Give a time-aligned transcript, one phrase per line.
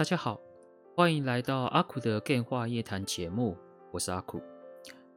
[0.00, 0.40] 大家好，
[0.96, 3.54] 欢迎来到阿苦的电话夜谈节目，
[3.90, 4.40] 我是阿苦。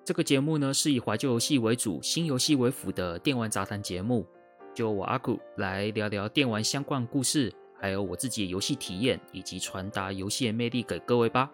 [0.04, 4.28] 这个节目呢是以怀旧游戏为主、新游戏为辅的电玩杂谈节目，
[4.76, 11.50] 就我阿苦来聊聊电玩相关故事，还有我自己的游戏体验，以及传达游戏的魅力给各位吧。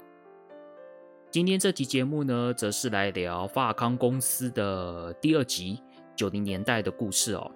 [1.30, 5.80] 今天这集节目呢，则是来聊法尔康公司的第二集
[6.16, 7.52] 九零年代的故事哦。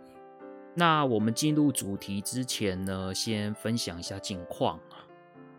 [0.75, 4.80] 那我们进入主题之前呢，先分享一下近况。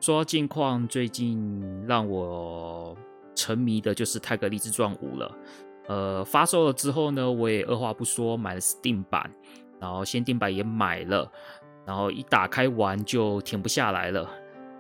[0.05, 2.95] 说近况，最近让我
[3.35, 5.35] 沉迷的就是《泰格立志传五》了。
[5.89, 9.31] 呃，发售了之后呢，我也二话不说买了 Steam 版，
[9.81, 11.27] 然后限定版也买了，
[11.87, 14.29] 然后一打开玩就停不下来了。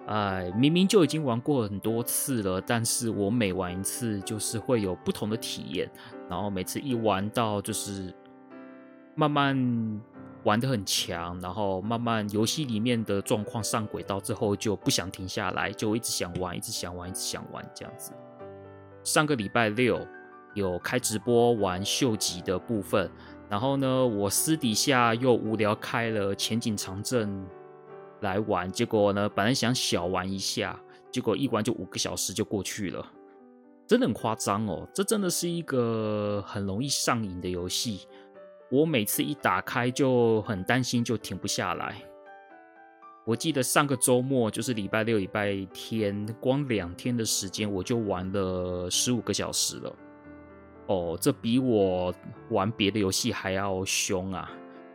[0.09, 5.91] 哎，明明就已经玩过很多次了，但是我每玩一次就是会有不同的体验，
[6.29, 8.15] 然后每次一玩到就是
[9.15, 9.57] 慢慢。
[10.45, 18.13] 玩得很强，然后慢慢游戏里面的状况上轨道之后，就不想停下来，就一直想玩，一直想玩，一直想玩这样子。
[19.03, 20.07] 上个礼拜六
[20.55, 23.11] 有开直播玩秀吉的部分，
[23.49, 27.47] 然后呢，我私底下又无聊开了前景长政
[28.21, 30.79] 来玩，结果呢，本来想小玩一下，
[31.11, 33.07] 结果一玩就五个小时就过去了，
[33.87, 34.89] 真的很夸张哦！
[34.95, 38.07] 这真的是一个很容易上瘾的游戏。
[38.75, 41.95] 我每次一打开就很担心，就停不下来。
[43.25, 49.97] 我记得上个周末就是礼拜六、礼拜天，光两天的时间我就玩了十五个小时了。
[50.89, 52.13] 哦，这比我
[52.51, 54.51] 玩别的游戏还要凶啊！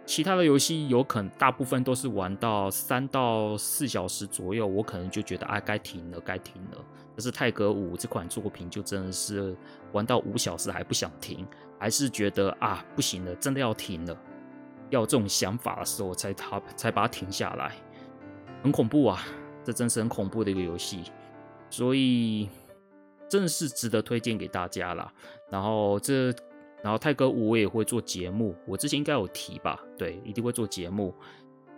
[0.05, 6.85] 其他的游戏有可能大部分都是玩到三到四小时左右，我可能就觉得啊，该停了，该停了。
[7.15, 9.55] 可是泰格五这款作品就真的是
[9.93, 11.47] 玩到五小时还不想停。
[11.79, 14.15] 还是觉得啊，不行了，真的要停了，
[14.89, 17.73] 要有这种想法的时候，才他才把它停下来，
[18.61, 19.23] 很恐怖啊！
[19.63, 21.03] 这真是很恐怖的一个游戏，
[21.69, 22.49] 所以
[23.29, 25.11] 真的是值得推荐给大家啦。
[25.49, 26.33] 然后这，
[26.81, 29.79] 然后泰格五我也会做节目，我之前应该有提吧？
[29.97, 31.13] 对，一定会做节目。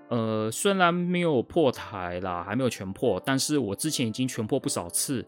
[0.09, 5.25] 呃，虽然没有破台啦，还没有全破，但是我之前已经全破不少次。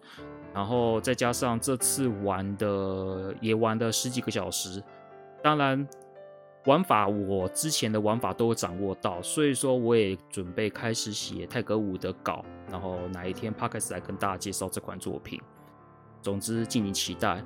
[0.53, 4.83] 然后再加上这次玩的也玩了十几个小时，
[5.41, 5.87] 当然
[6.65, 15.41] 玩法我之前的玩法都掌握到，所以说我也准备开始写泰格五的稿，然后哪一天 Podcast 来跟大家介绍这款作品。
[16.21, 17.43] 总之敬请期待。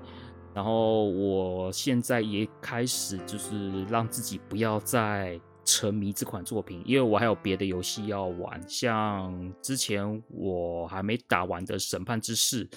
[0.53, 12.67] 然后我现在也开始就是让自己不要再沉迷这款作品，因为我还有别的游戏要玩，像之前我还没打完的审判之誓。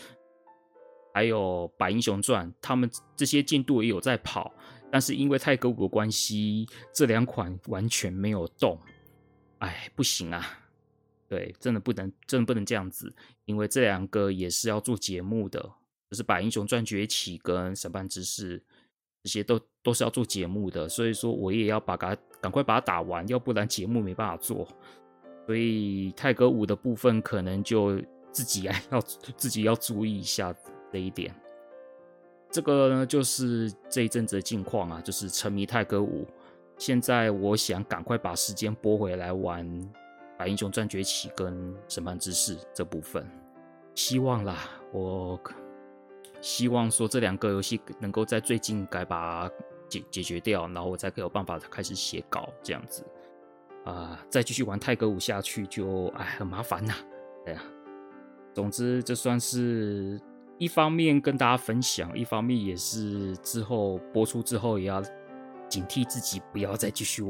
[1.12, 4.52] 还有《百英雄传》，他们这些进度也有在跑，
[4.90, 8.78] 但是因为泰格五的关系，这两款完全没有动。
[9.58, 10.58] 哎，不行啊！
[11.28, 15.60] 对，真的不能，真的不能这样子，因为这两个也是要做节目的，
[16.10, 18.58] 就是《百英雄传崛起》跟《审判之誓》，
[19.22, 24.66] 这些都都是要做节目的，所以说我也要把它赶快把它打完，要不然节目没办法做。
[25.46, 28.00] 所以泰格五的部分可能就
[28.32, 30.54] 自己 要自己要注意一下。
[30.92, 31.34] 这一点，
[32.50, 36.26] 这个呢，就是这一阵子的近况啊，就是沉迷泰格舞。
[36.78, 39.64] 现在我想赶快把时间拨回来玩
[40.38, 43.24] 《白英雄传崛起》跟《审判之誓》这部分。
[43.94, 44.56] 希望啦，
[44.90, 45.38] 我
[46.40, 49.48] 希望说这两个游戏能够在最近该把
[49.88, 53.04] 解解决掉，然后我才可有办法开始写稿这样子。
[53.84, 56.94] 啊、再继续玩泰格舞下去就哎很麻烦呐。
[57.44, 57.62] 对呀，
[58.54, 60.18] 总之这算是。
[60.60, 65.02] 一方面跟大家分享，一方面也是之后播出之后也要
[65.70, 67.24] 警惕自己，不要再继续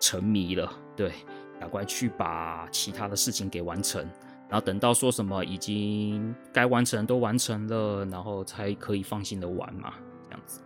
[0.00, 0.68] 沉迷了。
[0.96, 1.12] 对，
[1.60, 4.02] 赶快去把其他的事情给完成，
[4.48, 10.60] 然后等到说什么已经该完成都完成了，然后才可以放心的玩嘛，这样子。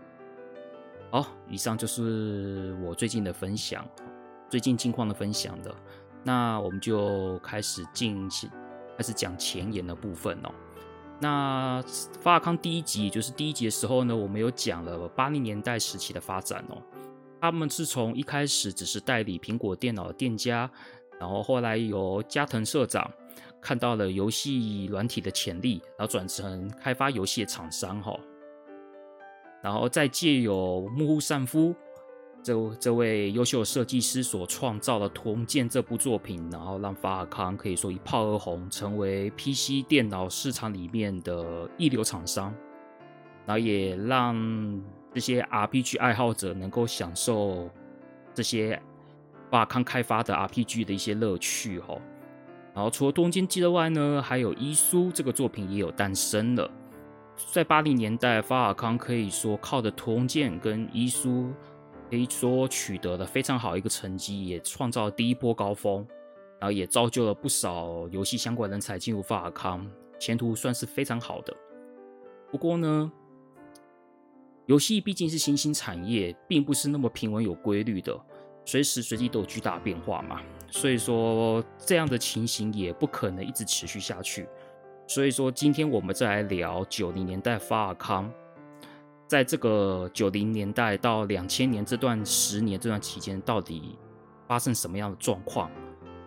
[1.10, 3.86] 好，以上就是我最近的分享，
[4.48, 5.74] 最近近况的分享的。
[6.22, 8.48] 那我们就开始进行，
[8.96, 10.50] 开始讲前言的部分哦。
[11.20, 11.84] 那
[12.22, 16.82] 法尔康第一集，也就是第一集的时候呢，我们有讲了八零年代时期的发展哦。
[17.40, 20.70] 他们是从一开始只是代理苹果电脑的店家，
[21.18, 23.10] 然后后来由加藤社长
[23.60, 28.18] 看到了游戏软体的潜力，然后转成开发游戏的厂商哈。
[29.62, 31.74] 然后再借由木户善夫
[32.42, 42.54] 这这位优秀设计师所创造的《图龙剑》这部作品，然后让法尔康可以说一炮而红，成为 PC 电脑市场里面的一流厂商，
[43.44, 44.82] 然后也让
[45.12, 47.68] 这些 RPG 爱好者能够享受
[48.32, 48.80] 这些
[49.50, 51.94] 法尔康开发的 RPG 的一些乐趣哈。
[52.72, 56.70] 然后除了《图龙剑》之外呢，还有《伊苏》这个作品也有诞生了。
[57.52, 61.28] 在八零年代，法尔康可以说靠着《图龙剑》跟《伊苏》，
[62.10, 66.04] 可以说取得了非常好一个成绩，也创造了第一波高峰，
[66.58, 71.56] 然后也造就了不少游戏相关人才进入法尔康，前途算是非常好的。
[72.50, 73.12] 不过呢，
[74.66, 78.20] 游戏毕竟是新兴产业，并不是那么平稳有规律的，
[78.64, 84.48] 随时随地都有巨大变化嘛，所以说这样的情形也不可能一直持续下去。
[85.06, 88.32] 所以说，今天我们再来聊九零年代法尔康，
[89.30, 93.96] 在这个九零年代到两千年这段十年这段期间，到底
[94.48, 95.70] 发生什么样的状况？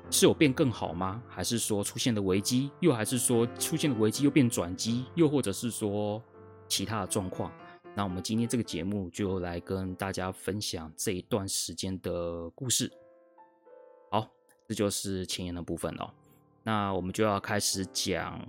[0.10, 1.22] 是有变更好吗？
[1.28, 2.72] 还是说出现了危机？
[2.80, 5.04] 又还是说出现了危机又变转机？
[5.16, 6.24] 又或者是说
[6.70, 7.52] 其他的状况？
[7.94, 12.90] 那我们今天这个节目就来跟大家分享这一段时间的故事。
[14.12, 14.30] 好，
[14.66, 16.14] 这就是前言的部分了。
[16.64, 18.40] 那我们就要开始讲。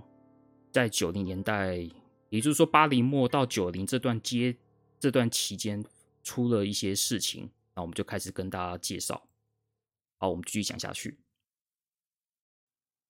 [0.71, 1.89] 在九零年代，
[2.35, 4.57] 也就是说八零末到九零这段阶
[4.99, 5.83] 这段期间，
[6.21, 9.27] 出了一些事情，那我们就开始跟大家介绍。
[10.17, 11.17] 好，我们继续讲下去。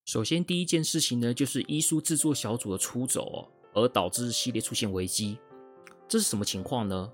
[0.05, 5.39] 首先，第一件事情呢，就是医书制作小组的出走哦，而导致系列出现危机。
[6.07, 7.11] 这是什么情况呢？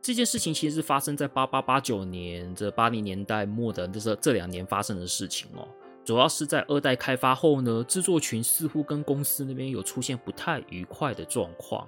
[0.00, 5.68] 这件事情其实是发生在八八八九年这八零年代末的这这两年发生的事情哦。
[6.06, 11.84] 主要是在二代开发后呢，制作群似乎跟公司那边有出现不太愉快的状况，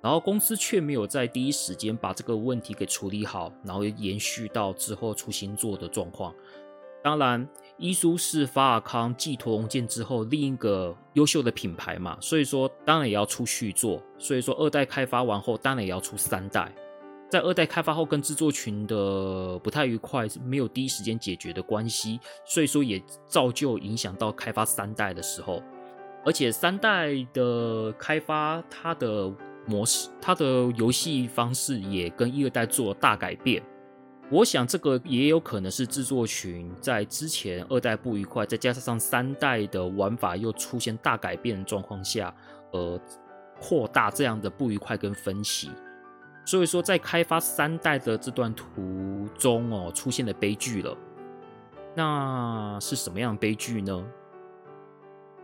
[0.00, 6.34] 然后公司却没有在第一时间把这个问题给处理好，然后延续到之后出新作的状况。
[7.04, 7.46] 当然，
[7.76, 16.74] 伊苏是法尔康继图龙剑之后另一个优秀的品牌嘛，所以说当然也要出续作，所以说二代开发完后，当然也要出三代。
[17.30, 25.62] 在二代开发后，跟制作群的不太愉快，没有第一时间解决的关系，所以说也造就影响到开发三代的时候，
[26.24, 29.32] 而且三代的开发，它的
[29.64, 30.44] 模式、它的
[30.76, 33.62] 游戏方式也跟一二代做了大改变。
[34.32, 42.34] 我想这个也有可能是制作群在之前二代不愉快，再加上三代的玩法又出现大改变的状况下，
[42.72, 43.00] 呃，
[43.60, 45.70] 扩大这样的不愉快跟分歧。
[46.50, 50.96] 所以说，在开发三代的这段途中哦，出现了悲剧了。
[51.94, 54.04] 那是什么样的悲剧呢？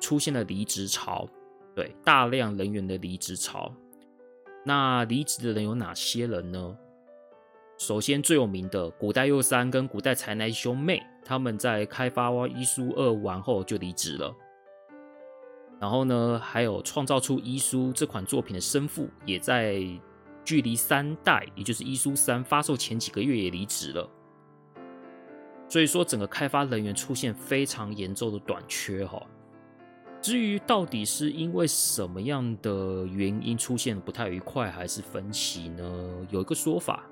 [0.00, 1.28] 出现了离职潮，
[1.76, 3.72] 对，大量人员的离职潮。
[4.64, 6.76] 那离职的人有哪些人呢？
[7.78, 14.34] 首先最有名的古代佑三跟古代才奈兄妹，他们在开发完伊苏二完后就离职了。
[15.78, 19.80] 然后呢，还有创造出一书这款作品的生父，也在。
[20.46, 24.08] 距离三代，也就是伊苏三发售前几个月也离职了，
[25.68, 29.20] 所以说整个开发人员出现非常严重的短缺哈。
[30.22, 36.26] 至于到底是因为什么样的原因出现不太愉快还是分歧呢？
[36.30, 37.04] 有一个说法，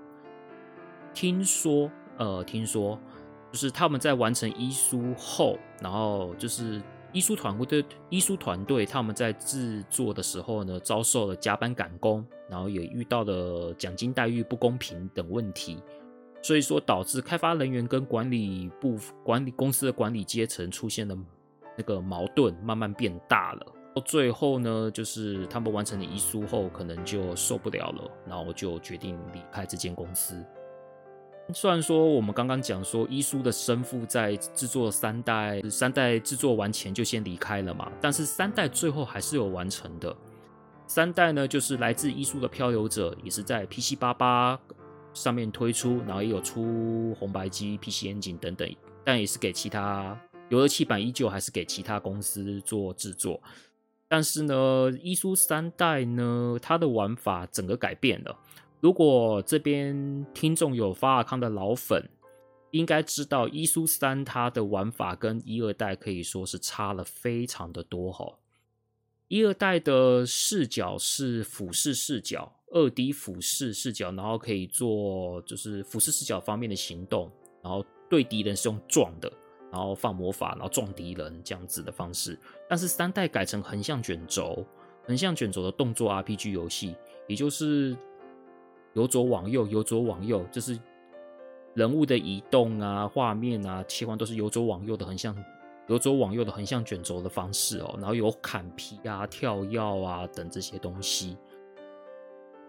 [1.13, 2.99] 听说呃，听说
[3.51, 6.81] 就是他们在完成伊苏后，然后就是。
[7.17, 15.83] 伊苏团队，伊苏团队他们在制作的时候呢，遭受了加班赶工，然后也遇到了奖金待遇不公平等问题，
[16.43, 21.17] 所以说导致开发人员跟管理部、管理公司的管理阶层出现了
[21.77, 23.67] 那个矛盾，慢慢变大了。
[23.95, 30.45] 到最后呢，就是他们完成了遗书后，可能就受不了了，然后就决定离开这间公司。
[31.53, 40.17] 虽然说我们刚刚讲说伊苏的生父在制作三代三代制作完前就先离开了嘛，但是三代最后还是有完成的。
[40.87, 44.59] 三代呢，就是来自伊苏的漂流者，也是在 PC 八八
[45.13, 50.19] 上面推出，然后也有出红白机、PC Engine 等等，但也是给其他
[50.51, 53.43] 游乐器版依旧还是给其他公司做制作。
[54.07, 58.39] 但是呢，伊苏三代呢，它的玩法整个改变了。
[58.81, 62.09] 如果这边听众有法尔康的老粉，
[62.71, 68.31] 应该知道伊苏三它的玩法跟一二代可以说是差了非常的多哈。
[69.29, 77.31] 一二代的视角是俯视视角，二 D 俯视视角，然后可以做就是俯视视角方面的行动，
[77.63, 79.33] 然后对敌人是用撞的，
[79.73, 82.39] 然后放魔法，然后撞敌人这样子的方式。
[82.69, 84.65] 但是三代改成横向卷轴，
[85.07, 86.95] 横向卷轴的动作 RPG 游戏，
[87.27, 87.97] 也就是
[88.93, 90.79] 由左往右，由左往右，就是
[91.73, 95.35] 人物的移动啊、画面啊、切换都是由左往右的横向。
[95.89, 101.37] 由左往右的横向卷轴的方式哦，然后有砍劈啊、跳跃啊等这些东西，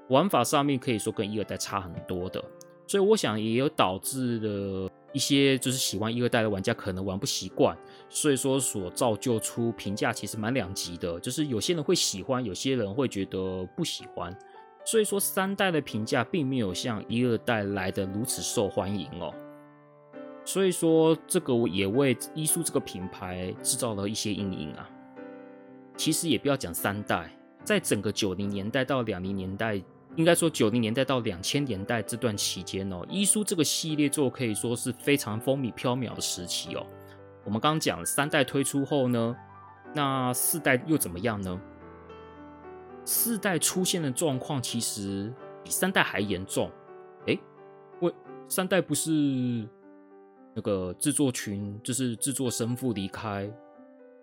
[0.10, 2.44] 玩法上面可以说跟一二代差很多的，
[2.88, 7.78] 所以我想也有导致了一些就是喜欢一二代的玩家可能玩不习惯，
[8.10, 14.38] 所以说所造就出评价其实蛮两极的，就是有些人会喜欢，有些人会觉得不喜欢，
[14.84, 19.34] 所以说三代的评价并没有像一二代来的如此受欢迎哦。
[20.46, 24.88] 所以说，这个也为伊苏这个品牌制造了一些阴影啊。
[25.98, 29.82] 其实也不要讲三代，在整个九零年代到两零年代，
[30.16, 36.86] 应该说九零年代到两千年代这段期间哦，伊苏这个系列作可以说是非常风靡飘渺的时期哦。
[37.44, 39.36] 我们刚刚讲三代推出后呢，
[39.96, 41.60] 那四代又怎么样呢？
[43.04, 45.34] 四代出现的状况其实
[45.64, 46.70] 比三代还严重。
[47.26, 47.40] 诶，
[48.02, 48.14] 为
[48.48, 49.68] 三代不是？
[50.58, 53.42] 那个制作群就是制作生父离开，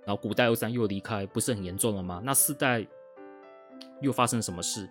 [0.07, 2.23] 然后古代二三又离开，不是很严重了吗？
[2.25, 2.87] 那四代
[4.01, 4.89] 又发生什么事？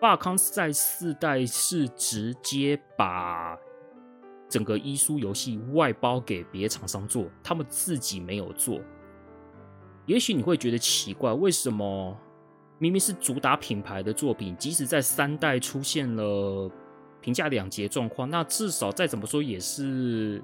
[0.00, 3.58] 霸康在四代是直接把
[4.48, 8.80] 整个伊书游戏外包给别厂商做，他们自己没有做。
[10.06, 12.16] 也许你会觉得奇怪，为什么
[12.78, 16.70] 明明是主打品牌的作品，即使在三代出现了
[17.20, 20.42] 评价两极状况，那至少再怎么说也是。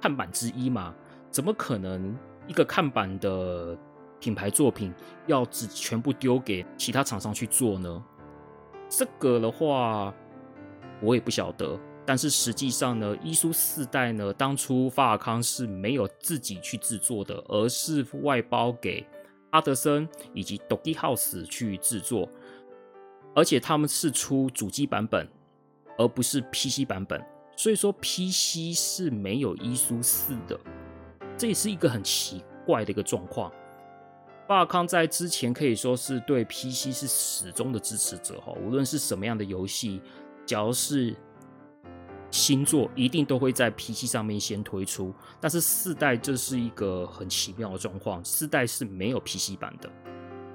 [0.00, 0.94] 看板之一嘛，
[1.30, 3.76] 怎么可能一个看板的
[4.20, 4.92] 品牌作品
[5.26, 8.04] 要只全部丢给其他厂商去做呢？
[8.88, 10.14] 这个的话，
[11.00, 11.78] 我也不晓得。
[12.06, 19.06] 但是实际上呢，伊苏四代呢，当初法尔康是没有自己去制作的，而是外包给
[19.50, 22.26] 阿德森以及 Doki House 去制作，
[23.34, 25.28] 而且他们是出主机版本，
[25.98, 27.22] 而不是 PC 版本。
[27.58, 30.56] 所以说，PC 是没有一输四的，
[31.36, 33.52] 这也是一个很奇怪的一个状况。
[34.46, 40.00] 法尔康在之前可以说是对 PC 是始终的支持者哈，无论是什么样的游戏，
[40.46, 41.12] 只要是
[42.30, 45.12] 新作，一定都会在 PC 上面先推出。
[45.40, 49.90] 但是四代这是一个很奇妙的状况，四代是没有 PC 版的。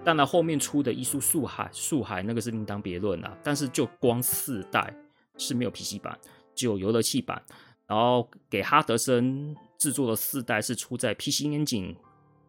[0.06, 3.38] 当然后面出的伊苏树海、树海那个是另当别论啦。
[3.44, 4.96] 但是就光四代
[5.38, 6.18] 是没有 PC 版。
[6.56, 7.42] 就游乐器版，
[7.88, 11.96] 然后给哈德森制作的四代是出在 PC Engine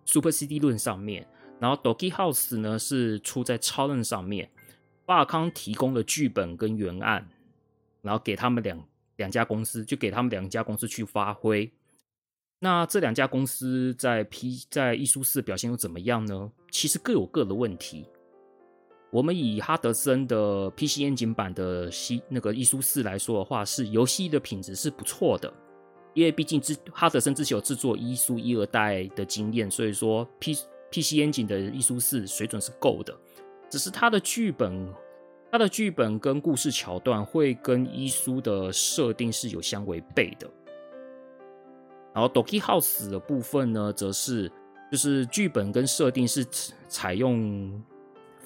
[0.05, 1.27] Super CD 论上面，
[1.59, 4.51] 然后 Doki House 呢是出在超任上面。
[5.07, 7.29] 法尔康提供了剧本跟原案，
[8.01, 8.83] 然后给他们两
[9.17, 11.71] 两家公司，就给他们两家公司去发挥。
[12.61, 16.51] 那这两家公司在 P 在艺术室表现又怎么样呢？
[16.71, 18.07] 其实各有各的问题。
[19.15, 25.55] 我们以哈德森的 PC 眼镜版的西那个伊苏四来说的话，是游戏的品质是不错的，
[26.15, 30.53] 因为毕竟之哈德森之前有制作伊苏一二代的经验，所以说 P
[30.91, 33.17] PC N 景的伊苏四水准是够的。
[33.71, 34.93] 只是它的剧本，
[35.53, 40.51] 它的剧本跟故事桥段会跟伊苏的设定是有相违背的。
[42.13, 44.51] 然后 Doki House 的部分呢，则是
[44.91, 46.45] 就是剧本跟设定是
[46.89, 47.81] 采用。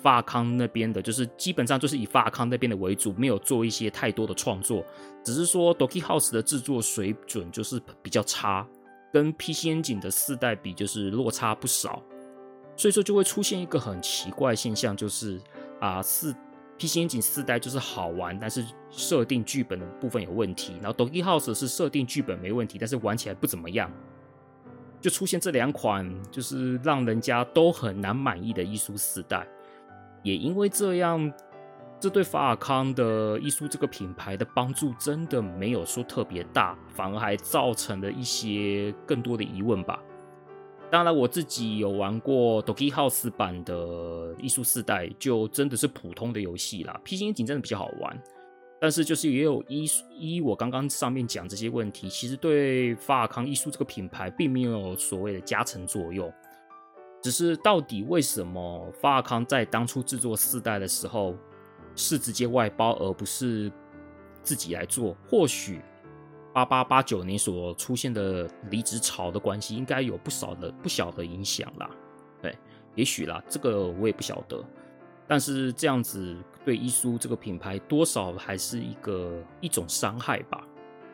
[0.03, 4.85] 发康那边的，就是基本上就是以发康那边的为主，没有做一些太多的创作，
[5.25, 8.67] 只是说 Doki House 的制作水准就是比较差，
[9.13, 12.03] 跟 PCN 景的四代比就是落差不少，
[12.77, 15.41] 所以说就会出现一个很奇怪的现象，就是
[15.81, 16.33] 啊四
[16.79, 23.91] PC Engine 四代就是好玩，但是设定剧本的部分有问题，然后 Doki House 是设定剧本没问题，但是玩起来不怎么样，
[25.01, 29.45] 就出现这两款就是让人家都很难满意的艺术四代。
[30.23, 31.33] 也因为这样，
[32.01, 39.99] 这对法尔康的艺术这个品牌的帮助真的没有说特别大，反而还造成了一些更多的疑问吧。
[40.91, 46.99] 当然，我自己有玩过 Doki House 版的艺术四代，就真的是普通的游戏啦。
[47.05, 48.19] PC Engine 真的比较好玩，
[48.81, 49.87] 但是就是也有依
[50.19, 56.33] 依我刚刚上面讲这些问题，其实对法尔康艺术这个品牌并没有所谓的加成作用。
[57.21, 61.35] 只是到底为什么法尔康在当初制作四代的时候
[61.97, 63.71] 是直接外包，而不是
[64.43, 65.17] 自己来做？
[65.29, 65.81] 或许
[66.53, 71.91] 八八八九年所出现的离职潮的关系，应该有不少的不小的影响啦。
[72.41, 72.57] 对，
[72.95, 74.65] 也许啦，这个我也不晓得。
[75.27, 80.65] 但是这样子对伊苏这个品牌多少还是一个一种伤害吧？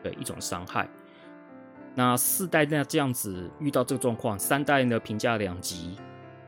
[0.01, 0.89] 对，一种伤害。
[1.95, 5.97] 那四代那这样子遇到这个状况，三代呢评价两极，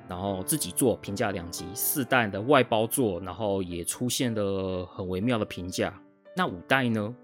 [0.10, 5.94] 然后自己做评价两极，四代的外包做，然后也出现了很微妙的评价。
[6.36, 7.16] 那五代呢？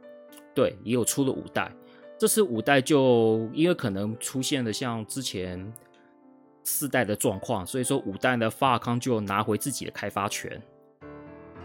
[0.55, 1.69] 对，也有出了五代。
[2.17, 5.73] 这次五代就因为可能出现了像之前
[6.63, 10.61] 四代的状况，所以说五代的法尔康就拿回自己的开发权。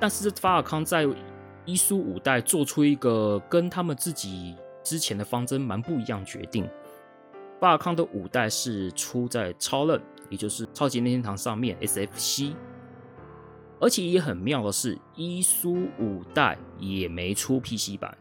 [0.00, 1.06] 但是法尔康在
[1.64, 4.56] 伊苏五代做出一个跟他们自己
[4.88, 6.66] 之前的方针蛮不一样决定。
[7.60, 12.54] 巴尔康的五代是出在超任，也就是超级任天堂上面 SFC，
[13.78, 18.16] 而且也很妙的是，伊苏五代也没出 PC 版。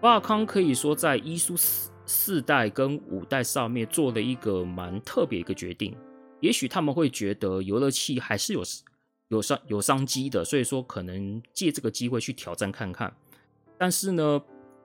[0.00, 5.94] 巴尔康可以说在伊苏四四代跟五代上面做了一个蛮特别一个决定。
[6.40, 8.62] 也许他们会觉得游乐器还是有
[9.28, 13.12] 有商有商机的，所以说可能借这个机会去挑战看看。
[13.78, 14.40] 但是呢，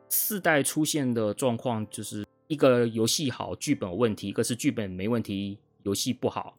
[0.10, 6.58] 四代出现的状况就是一个游戏好，剧本有问题；一个是剧本没问题，游戏不好。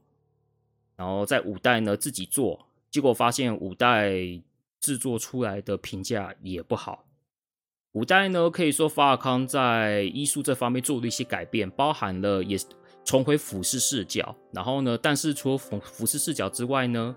[0.97, 4.13] 然后在五代呢自己做，结果发现五代
[4.81, 7.05] 制作出来的评价也不好。
[7.93, 12.57] 五代呢，可以说法尔康在伊苏这方面做了一些改变，包含了也
[13.05, 17.17] 重回俯视视角，然后呢，但是除了俯俯视视角之外呢，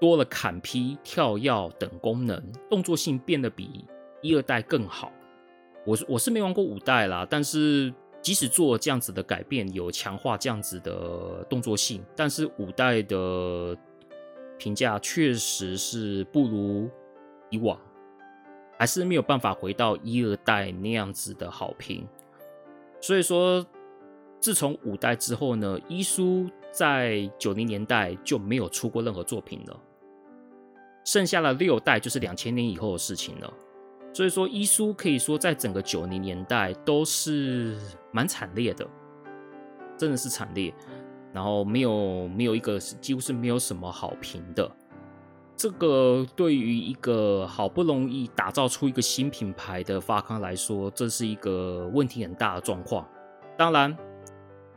[0.00, 3.84] 多了砍劈、跳跃等功能，动作性变得比
[4.22, 5.12] 一二代更好。
[5.84, 13.76] 我我是没玩过五代啦，但是即使做这样子的改变，有强化这样子的动作性，但是五代的
[14.58, 16.88] 评价确实是不如
[17.50, 17.78] 以往。
[18.80, 22.06] 还是没有办法回到一二代那样子的好评，
[23.00, 23.66] 所以说，
[24.38, 29.76] 自从五代之后呢，伊苏在九零年代就没有出过任何作品了，
[31.04, 33.52] 剩下了六代就是两千年以后的事情了。
[34.12, 37.78] 所以说，伊苏可以说在整个九零年代都是
[38.10, 38.84] 蛮惨烈的，
[39.96, 40.74] 真的是惨烈，
[41.32, 44.68] 然后没有没有一个几乎是没有什么好评的。
[45.56, 53.06] 这个对于一个好不容易打造出一个新品牌的发康来说，这是一个问题很大的状况。
[53.56, 53.96] 当然，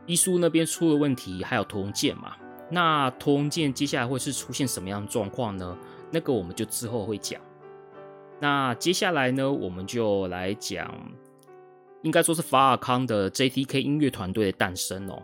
[0.06, 2.36] 伊苏那边出了问题，还有屠龙剑嘛。
[2.68, 5.76] 那屠龙剑接下来会是出现什么样的状况呢？
[6.10, 7.40] 那个我们就之后会讲。
[8.42, 10.92] 那接下来呢，我们就来讲，
[12.02, 15.22] 应该说是法尔康的 JTK 音乐团队的诞生哦。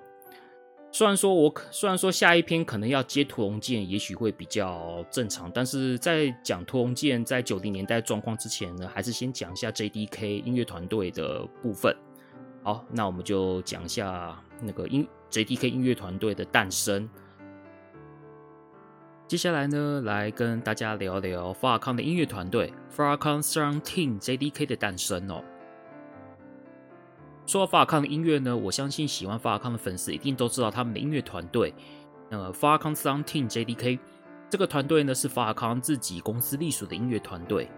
[0.93, 11.93] 虽然说我虽然说下一篇可能要接屠龙剑，也许会比较正常，但是在讲屠龙剑在九零年代状况之前呢，还是先讲一下 JDK 音乐团队的部分。
[12.63, 17.11] 好，那我们就讲一下那个音 JDK 音乐团队的诞生。
[19.29, 25.45] 接下来呢，来跟大家聊聊法尔康的音乐团队 Famicom Sound Team JDK 的诞生哦。
[27.47, 31.75] 说到法尔康的音乐呢，我相信喜欢法尔康的粉丝一定都知道他们的音乐团队。
[32.31, 33.99] 呃，Famicom Sound Team JDK
[34.49, 37.69] 这个团队呢，是法尔康自己公司隶属的音乐团队。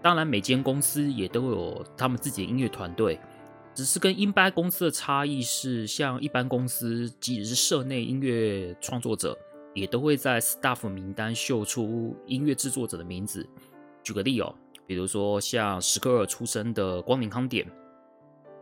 [0.00, 3.20] 当然，每间公司也都有他们自己的音乐团队，
[3.74, 9.38] 只是跟一般公司的差异是，像一般公司即使是社内音乐创作者，
[9.74, 13.46] 也都会在 staff 名单秀出音乐制作者的名字。
[14.02, 14.54] 举个例哦，
[14.86, 17.66] 比如说像史克尔出身的光林康典。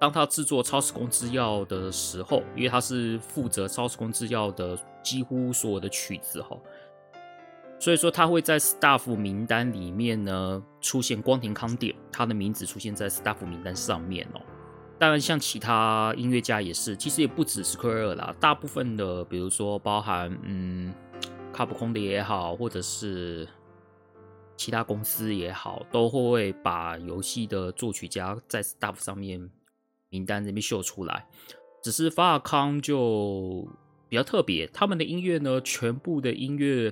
[0.01, 6.57] 当他制作《超时空之钥》的时候，因为他是负责《超时空之钥》的几乎所有的曲子哈，
[7.81, 14.41] 所以说他会在 staff 名单里面呢出现光庭康典，他的名字出现在 staff 名单上面哦。
[14.99, 20.93] 当然，像其他音乐家也是，其实也不止 Square 啦，大部分的，比如说包含嗯
[21.53, 23.49] 卡普空的也好，或者是
[24.57, 29.51] 其他公司也好，都会把游戏的作曲家在 staff 上面。
[30.11, 31.27] 名单这边秀出来，
[31.85, 33.69] 只是法尔康就
[34.09, 36.91] 比较特别，他们的音乐呢，全部的音乐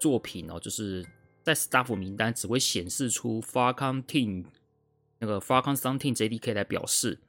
[0.00, 1.06] 作品哦，就是
[1.44, 4.44] 在 staff 名单只会显示出法尔康 team
[5.22, 7.20] 那个法尔康 sound team JDK 来表示。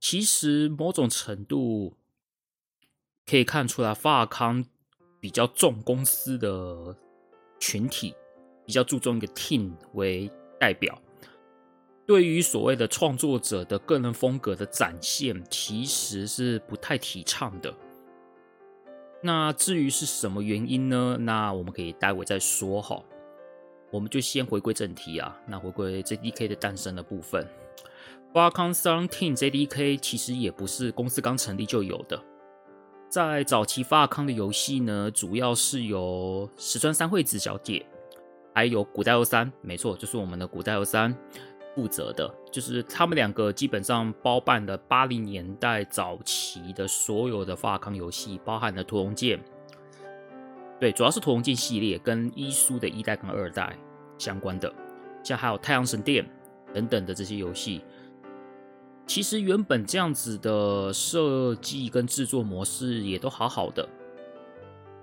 [0.00, 1.96] 其实某种程度
[3.26, 4.64] 可以看出来，法尔康
[5.18, 6.96] 比较重公司的
[7.58, 8.14] 群体，
[8.64, 10.96] 比较注重一个 team 为代表。
[12.06, 17.74] 对于所谓的创作者的个人风格的展现，其实是不太提倡的。
[19.20, 21.16] 那至于是什么原因呢？
[21.20, 23.02] 那我们可以待会再说哈。
[23.90, 25.36] 我们就先回归正题啊。
[25.46, 27.46] 那回归 JDK 的诞生的部分
[28.32, 32.22] ，Falcon 13件 JDK 其实也不是公司刚成立就有的。
[33.08, 37.84] 在早期发康的游戏呢，主要是由石川三惠子小姐，
[38.54, 41.16] 还有古代欧三，没错，就是我们的古代欧三。
[41.74, 49.38] 负责的，就是他们两个基本上包办了八零年代早期的所有的发康游戏，包含了屠龙剑，
[50.80, 53.76] 对，主要是屠龙剑系列跟伊苏的一代跟二代
[54.16, 54.72] 相关的，
[55.24, 56.24] 像还有太阳神殿
[56.72, 57.82] 等等的这些游戏。
[59.06, 63.88] 其实原本这样子的设计跟制作模式也都好好的，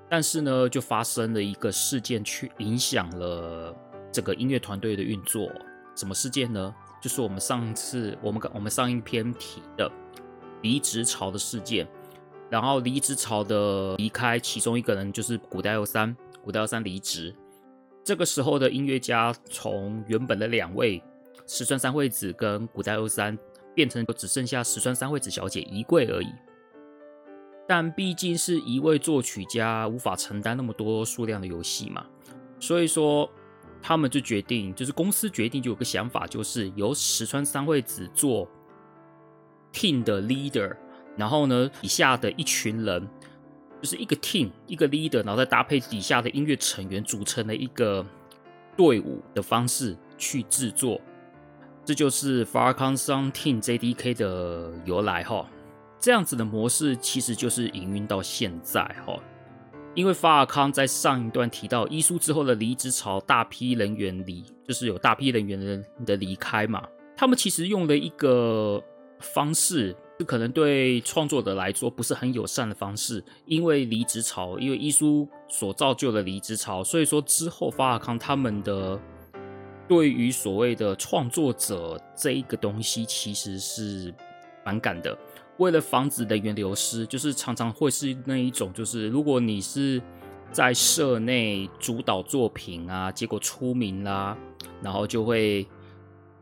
[0.07, 3.75] 但是呢，就发生了一个事件，去影响了
[4.11, 5.51] 整个音乐团队的运作。
[5.95, 6.73] 什么事件呢？
[7.01, 9.91] 就是我们上次我们我们上一篇提的
[10.61, 11.87] 离职潮的事件。
[12.49, 17.35] 然后离职潮的离开，其中一个人就是古代鸥三，古代鸥三离职。
[18.03, 21.03] 这个时候的音乐家从原本的两位
[21.47, 23.37] 石川三惠子跟古代鸥三。
[23.75, 26.29] 变成只剩下石川三惠子小姐一柜而已，
[27.67, 32.05] 但毕竟是一位作曲家，无法承担那么多数量的游戏嘛，
[32.57, 33.29] 所以说
[33.81, 38.49] 他们就决定，就是公司决定就有个想法，就是由石川三惠子做
[39.73, 40.73] team 的 leader，
[41.17, 43.07] 然后呢，底下的一群人
[43.81, 48.05] 就是一个 team 一个 leader，然后再搭配底下的音乐成员组成了一个
[48.75, 50.99] 队伍的方式去制作。
[51.83, 55.47] 这就是法尔康 Sound Team JDK 的由来哈，
[55.99, 59.19] 这样子的模式其实就是营运到现在哈。
[59.93, 66.85] 因为法尔康在上一段提到伊苏之后的离职潮，大批人员离，就是有大批人员的离开嘛。
[67.15, 68.83] 他们其实用了一个
[69.19, 73.23] 方式，这可能对创作者来说不是很友善的方式。
[73.45, 78.99] 因为离职潮，因为伊苏所造就的离职潮，所以说之后法尔康他们的。
[79.87, 84.11] 对于所谓的创作者这一个东西，其实是
[84.63, 85.15] 反感的。
[85.57, 90.01] 为了防止人员流失，就是常常会是那一种，就是如果你是
[90.51, 94.35] 在社内主导作品啊，结果出名啦、
[94.81, 95.67] 然后就会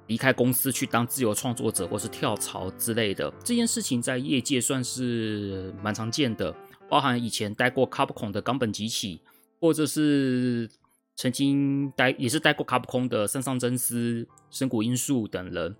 [0.08, 3.32] 离开公司去当自由创作者，或是跳槽之类的。
[3.44, 6.56] 这件事情在业界算是蛮常见的，
[6.90, 9.22] 包含以前待过 Capcom 的冈本吉起，
[9.60, 10.70] 或者是。
[11.16, 15.76] 曾经待也是待过卡普空的森上真司、深谷英树等人，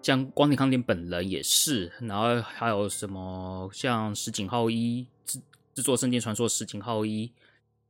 [0.00, 5.38] 像光田康典本人也是，然后还有什么像石井浩一制
[5.74, 7.30] 制作《圣剑传说》石井浩一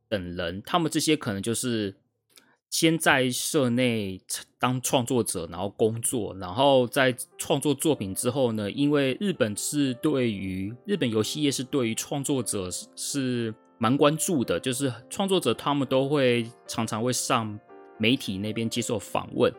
[0.09, 1.95] 等人，他们这些可能就是
[2.73, 4.21] 先在社内
[4.59, 13.55] 当创作者，然后工作，然后在创作作品之后呢，因为日本是对于日本游戏业是对于创作者是。
[13.79, 17.59] 蛮关注的，就是创作者他们都会常常会上
[17.99, 19.53] 媒体那边接受访问，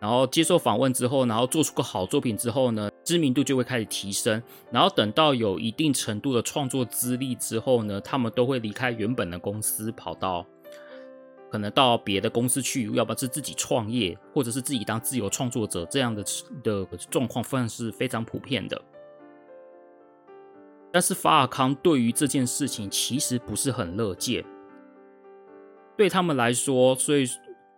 [0.00, 10.46] 然后接受访问之后，然后做出个好作品之后呢，知名度就会开始提升，然后等到有一定程度的创作资历之后呢，他们都会离开原本的公司，跑到
[11.56, 16.22] 可能到别的公司去，要不然是自己创业，或者是自己当自由创作者，这样的
[16.62, 18.78] 的状况算是非常普遍的。
[20.92, 24.44] 但是法尔康对于这件事情其实不是很乐见，
[25.96, 27.24] 对他们来说，所以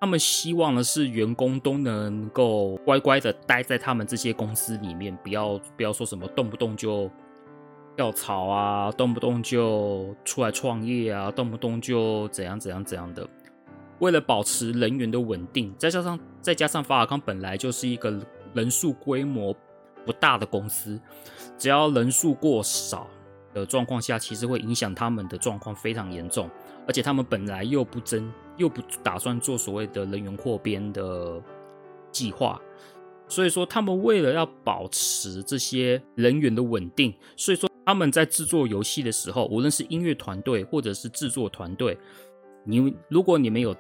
[0.00, 7.08] 他们希望的是员工都能够乖乖的待在他们这些公司里面，不要不要说什么动不动就
[7.96, 13.28] 跳槽啊，动不动就出来创业啊，动不动就怎样怎样怎样的。
[14.00, 18.18] 为了保持人员的稳定，再加上再加上法尔康本来就是一个
[18.54, 19.54] 人数规模
[20.06, 21.00] 不大的公司。
[21.58, 23.08] 只要人数过少
[23.52, 26.48] 的状况下，其实会影响他们的状况非常严重，
[26.86, 31.42] 而且他们本来又不争，又不打算做所谓的人员扩编的
[32.12, 32.60] 计划，
[33.26, 41.98] 所以说他们为了要保持这些人员的稳定，所以说他们在制作游戏的时候，无论是音乐团队或者是制作团队，
[42.68, 43.74] 你如果你们有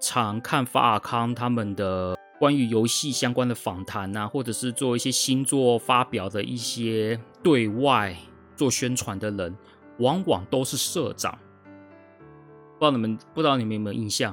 [0.00, 2.18] 常看法尔康他们的。
[2.40, 8.16] 关于游戏相关的访谈啊，或者是做一些新作发表的一些对外
[8.54, 9.56] 做宣传的人，
[9.98, 11.36] 往往都是社长。
[12.78, 14.32] 不知道你们不知道你们有没有印象？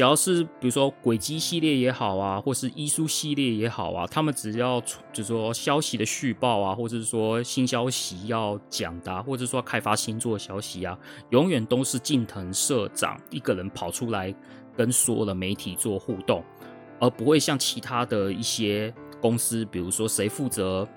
[0.00, 4.82] 只要是比如说轨迹系列也好啊，或是伊苏系列也好啊，他们只要
[5.12, 14.34] 就说消息的续报啊，或者是说新消息要讲的，或者说开发新作的消息啊，永远都是近藤社长一个人跑出来
[14.74, 16.42] 跟所有的媒体做互动。
[16.98, 20.88] 而不会像其他的一些公司，比如说谁负责，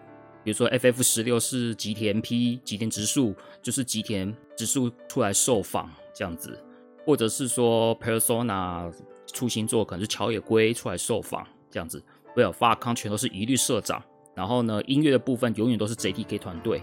[0.46, 6.58] 比如说 FF 十六是吉田 P 吉田直树，就是吉田直树出来受访这样子，
[7.06, 8.94] 或者是说 Persona
[9.32, 12.04] 出新作可能是桥野圭出来受访这样子，
[12.36, 14.02] 没有法尔康全都是一律社长，
[14.36, 16.82] 然后呢，音乐的部分永远都是 JDK 团队，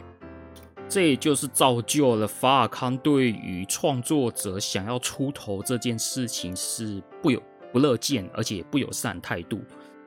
[0.89, 7.43] 这也就是造就了法尔康对于创作者想要出头这件事情是不有。
[7.73, 9.61] 不乐见，而且不友善态度，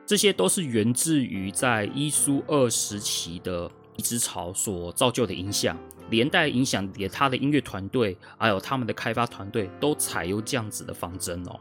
[0.04, 5.74] 这些都是源自于在伊苏二时期的离职潮所造就的影响，
[6.10, 11.58] 连带影响也他的音乐团队，还有他们的开发团队都采用这样子的方针哦。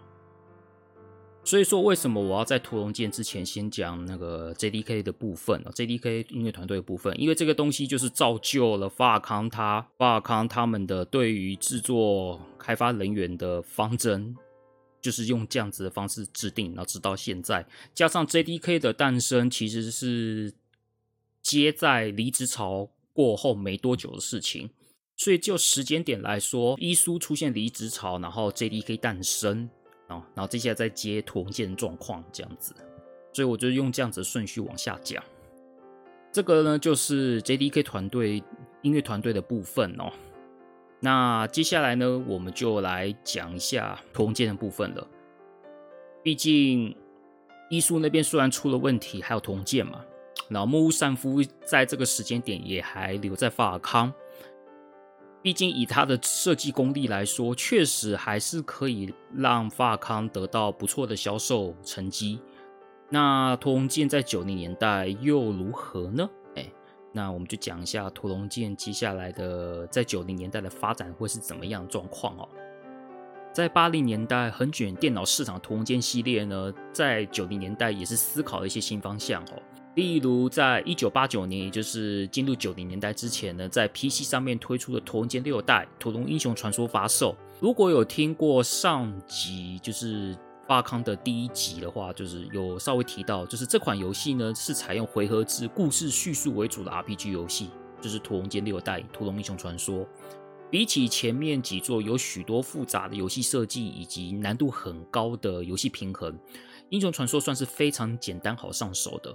[1.45, 14.33] 所以说，为什么我要在屠龙剑之前先讲那个 JDK 的部分呢？JDK 音乐团队的部分，因为这个东西就是造就了法尔康他法尔康他们的对于制作开发人员的方针，
[15.01, 20.53] 就是用这样子的方式制定，然后直到现在，加上 JDK 的诞生，其实是
[21.41, 24.69] 接在离职潮过后没多久的事情，
[25.17, 29.69] 所以就时间点来说，伊苏出现离职潮，然后 JDK 诞生。
[30.35, 32.71] 然后接下来再接屠龙剑状况这样子，
[33.33, 35.23] 所以我就用这样子的顺序往下讲。
[36.31, 38.43] 这个呢，就是 JDK 团队
[38.83, 40.11] 音乐团队的部分哦。
[40.99, 45.07] 那接下来呢，我们就来讲一下同剑的部分了。
[46.21, 46.95] 毕竟
[47.71, 50.05] 伊苏那边虽然出了问题，还有同剑嘛，
[50.49, 54.13] 然后木屋善夫在这个时间点也还留在法尔康。
[55.41, 62.39] 毕竟以他的设计功力来说，确实还是可以让法尔康得到不错的销售成绩。
[63.09, 66.29] 那屠龙剑在九零年代又如何呢？
[66.55, 66.65] 哎，
[67.11, 72.47] 那我们就讲一下屠龙剑接下来的在九零年代的发展会是怎么样状况哦。
[73.51, 79.61] 在八零年代横卷电脑市场屠龙剑系列呢，在九零年代也是思考了一些新方向哦。
[79.95, 87.35] 例如，在一九八九年，也就是进入九零年代之前呢，在 PC 上面推出的《屠龙剑六代》《屠龙英雄传说》发售。
[87.59, 90.35] 如果有听过上集，就是
[90.67, 97.69] 法康的第一集的话，就是有稍微提到，就是这款游戏呢是采用回合制故事叙述为主的 RPG 游戏，
[98.01, 99.99] 就是《屠龙剑六代》《屠龙英雄传说》。
[100.71, 106.33] 比起前面几座有许多复杂的游戏设计以及难度很高的游戏平衡，
[106.89, 109.31] 《英雄传说》算是非常简单好上手的。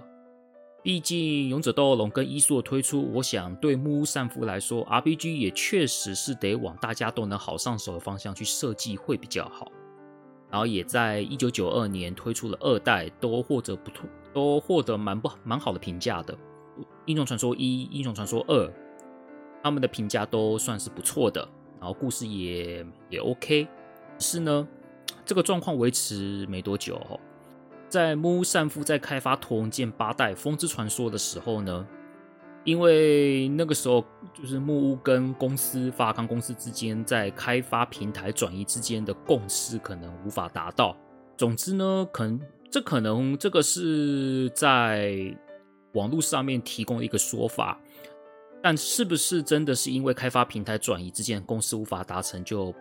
[0.81, 1.17] 毕竟
[1.49, 9.69] 《勇者斗恶龙》跟伊苏的推出，我想对木屋善夫来说，RPG 也确实是得往大家都能好上手的方向去设计会比较好。
[10.49, 16.33] 然后也在一九九二年推出了二代，都获得不错，都获得蛮不蛮好的评价的。
[17.05, 18.65] 《英雄传说一》《英雄传说二》，
[19.61, 21.47] 他们的评价都算是不错的，
[21.79, 23.67] 然后故事也也 OK。
[24.17, 24.67] 是呢，
[25.25, 27.19] 这个状况维持没多久哦。
[27.89, 31.87] 在木屋善夫在开发《屠龙剑八代风之传说》的时候呢，
[32.63, 40.95] 因为那个时候就是木屋跟公司发康公司之间在开发平台转移之间的共识可能无法达到。
[41.35, 45.35] 总之呢，可能这可能这个是在
[45.93, 47.79] 网络上面提供一个说法，
[48.61, 52.71] 但是不是真的是因为开发平台转移之间的共识无法达成，就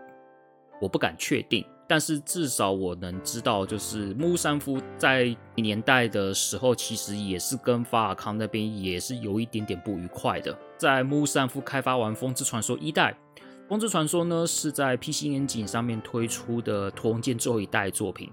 [0.82, 1.64] 我不敢确定。
[1.90, 10.56] 但是至少我能知道，就是木山夫在年代的时候，其实也是跟法尔康那边也是有一点点不愉快的。
[10.76, 13.16] 在木山夫开发完《风之传说》一代，
[13.70, 18.30] 《风之传说》呢是在 PC Engine 上面推出的屠龙剑最后一代作品，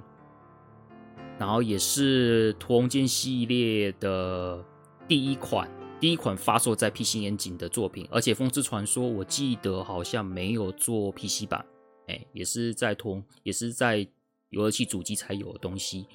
[1.40, 4.62] 然后也是屠龙剑系列的
[5.08, 11.66] 第一款第一款发售在 PC Engine 的作品，而且《风之传说》我记得好像没有做 PC 版。
[12.08, 14.08] 哎，也是在同，也是在
[14.50, 16.06] 游乐器主机才有的东西。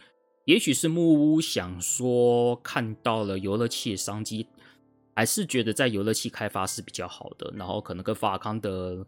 [0.44, 4.46] 也许是木屋想说看到了游乐器的商机，
[5.14, 7.52] 还是觉得在游乐器开发是比较好的。
[7.56, 9.04] 然后可能跟法康的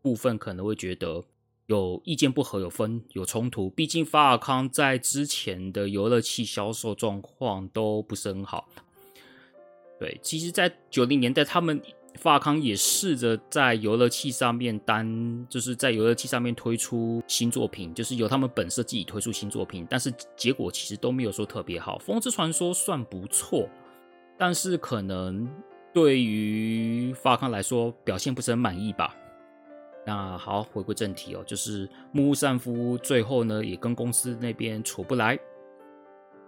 [0.00, 1.24] 部分可能会觉得
[1.66, 3.68] 有意见不合、有分、有冲突。
[3.70, 8.68] 毕竟法尔康在之前的游乐器销售状况都不是很好。
[9.98, 11.82] 对，其实，在九零年代他们。
[12.18, 21.96] 法康也试着在游乐器上面单，就是在游乐器上面推出新作品，就是由他们本社自己推出新作品，但是结果其实都没有说特别好。
[21.98, 23.68] 风之传说算不错，
[24.36, 25.48] 但是可能
[25.94, 29.14] 对于发康来说表现不是很满意吧。
[30.04, 35.38] 那好，回归正题哦，就是木屋善夫最后呢也跟公司那边处不来，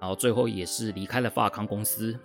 [0.01, 2.19] 然后最后也是离开了发康公司。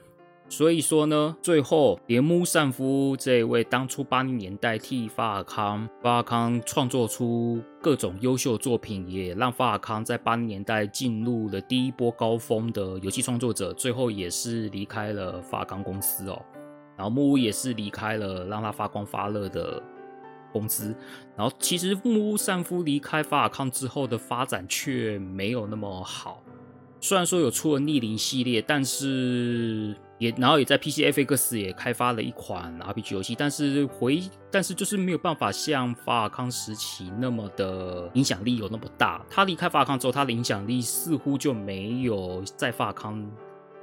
[0.47, 16.39] 所以说呢，最后连木善夫这一位当初八零年代替法尔康法尔康创作出各种优秀作品，也让法尔康在八零年代进入了第一波高峰的游戏创作者，最后也是离开了法尔康公司哦。
[16.95, 19.81] 然后木屋也是离开了让他发光发热的
[20.53, 20.95] 公司。
[21.35, 26.41] 然后其实木屋善夫离开法尔康之后的发展却没有那么好，
[27.01, 29.95] 虽然说有出了逆鳞系列，但是。
[30.17, 39.25] 也然后也在 PCFX 也开发了一款 RPG 游戏，但是回但是就是没有办法像法尔康时期那么的影响力有那么大。
[39.29, 43.29] 他离开法尔康之后，他的影响力似乎就没有在法尔康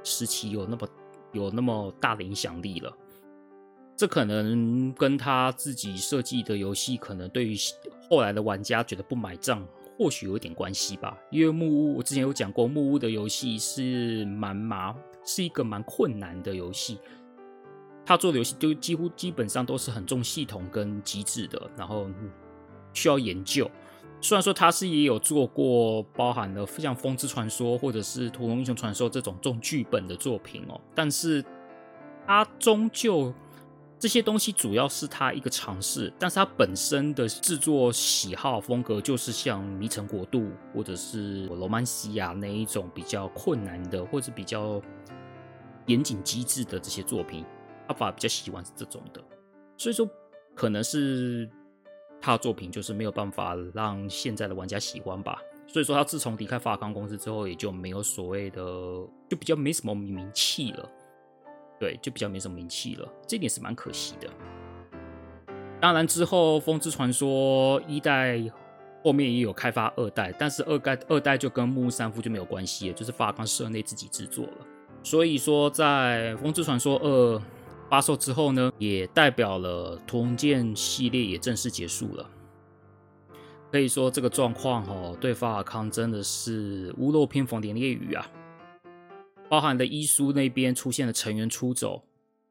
[0.03, 0.87] 时期有那么
[1.31, 2.91] 有那么大的影响力了。
[3.95, 7.55] 这可能跟他自己设计的游戏，可能对于
[8.09, 9.63] 后来的玩家觉得不买账，
[9.99, 11.15] 或许有点关系吧。
[11.29, 16.99] 因为木屋，我之前有讲过，木屋的游戏是蛮麻，是一个蛮困难的游戏。
[18.05, 22.07] 他做的游戏就几乎基本上都是很重系统跟机制的，然后
[22.93, 23.69] 需要研究。
[24.19, 31.43] 虽然说他是也有做过包含了像《风之传说》或者是《屠龙英雄传说》这种重剧本的作品哦，但是
[32.27, 33.33] 他终究。
[33.99, 40.39] 这些东西主要是他一个尝试，但是他本身的制作喜好风格就是像《迷城国度》
[40.75, 44.81] 或者是《罗曼西亚》那一种比较困难的或者比较
[45.85, 47.45] 严谨机制的这些作品，
[47.87, 49.23] 他反而比较喜欢是这种的。
[49.77, 50.07] 所以说，
[50.55, 51.49] 可能是
[52.21, 55.39] 他的作品就是没有办法让现在的玩家喜欢吧。
[55.67, 58.61] 所以说，他自从离开法康公司之后，也就没有所谓的，
[59.29, 60.89] 就比较没什么名气了。
[61.79, 64.29] 对，就比较没什么名气了，这点是蛮可惜的。
[65.81, 68.41] 当然之后，《风之传说》一代
[69.03, 74.57] 后面也有开发二代，但是二代二代就跟木屋三夫就没有关系了，就是法康社内自己制作了。
[75.03, 77.37] 所以说，在《风之传说二》
[77.89, 82.27] 发售之后呢，也代表了屠龙剑系列也正式结束了。
[83.71, 88.25] 可以说，这个状况哦，对法尔康真的是屋漏偏逢连夜雨啊。
[89.49, 92.01] 包含的伊苏那边出现了成员出走，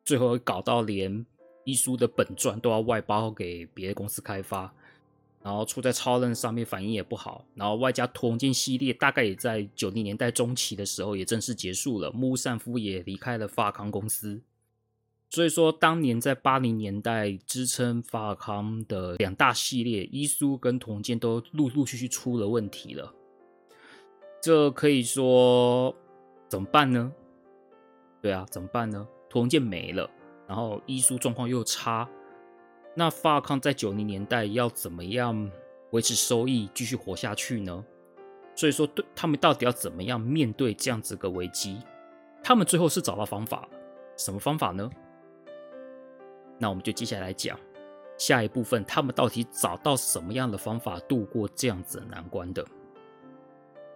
[0.04, 1.24] 最后搞到连
[1.64, 4.72] 伊苏的本传都要外包给别的公司开发，
[5.42, 14.40] 然后出在超人上面反应也不好，然后外加屠龙剑系列大概也在九零年代中期的时候也正式结束了，木善夫也离开了法康公司，
[15.30, 23.12] 所以说当年在八零年代支撑法康的两大系列伊苏跟屠龙剑都陆陆续续出了问题了，
[24.40, 25.94] 这可以说。
[26.48, 27.10] 怎么办呢？
[28.20, 29.08] 对啊，怎么办呢？
[29.30, 30.10] 屠龙剑没了，
[30.46, 32.06] 然后伊苏状况又差，
[32.94, 35.50] 那法尔康在九零年代要怎么样
[35.90, 37.84] 维持收益，继续活下去呢？
[38.54, 41.80] 所以说，对他们到底要怎么样面对这样子个危机？
[42.42, 43.68] 他们最后是找到方法，
[44.16, 44.90] 什么方法呢？
[46.58, 47.58] 那我们就接下来讲
[48.18, 52.64] 下一部分，他们到底找到什么样的方法度过这样子的难关的？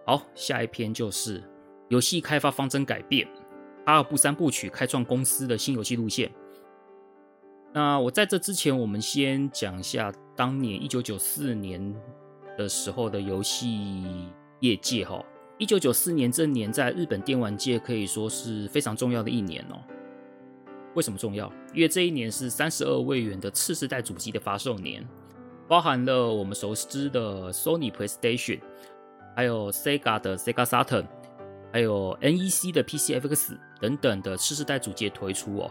[0.05, 1.43] 好，下一篇就是。
[1.89, 3.25] 游戏开发方针改变，
[3.85, 6.29] 阿尔布三部曲开创公司的新游戏路线。
[7.73, 11.95] 那我在这之前，我们先讲一下当年一九九四年
[12.57, 15.23] 的时候的游戏业界哈。
[15.57, 19.77] 一九九四年这年在日本电玩界可以说是非常重要的一年哦。
[20.95, 21.51] 为什么重要？
[21.73, 25.07] 因为这一年是三十二位元的次世代主机的发售年，
[25.67, 28.59] 包含了我们熟知的 Sony PlayStation，
[29.35, 31.05] 还有 Sega 的 Sega Saturn。
[31.73, 35.69] 还有 NEC 的 PCFX 等等的次世代主机推出哦，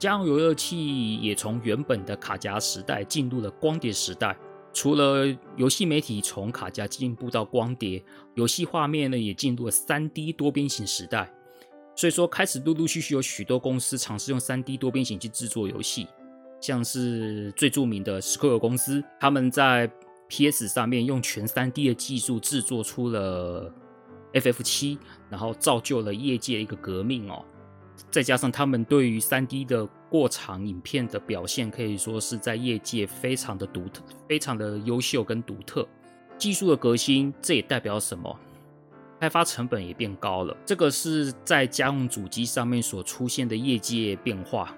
[0.00, 4.36] 家用游乐器也从原本的卡夹时代进入了光碟时代。
[4.72, 8.02] 除了游戏媒体从卡夹进步到光碟，
[8.34, 11.30] 游戏画面呢也进入了 3D 多边形时代。
[11.94, 16.06] 所以说，开始陆陆续续有许多公司尝试用 3D 多边形去制作游戏，
[16.62, 19.90] 像是最著名的 Square 公司，他们在
[20.28, 23.70] PS 上面用全 3D 的技术制作出了。
[24.32, 24.96] FF 七，
[25.28, 27.44] 然后造就了业界一个革命哦。
[28.10, 35.86] 再加上他们对于三 D 的过场影片的表现，可以说是在业界非常的独特，非常的优秀跟独特。
[36.38, 38.38] 技术的革新，这也代表什么？
[39.20, 40.56] 开发成本也变高了。
[40.64, 44.74] 这个是在家用主机上面所出现的业界变化。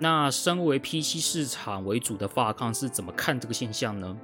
[0.00, 4.16] 那身为 PC 市场为主的发康是怎么看这个现象呢？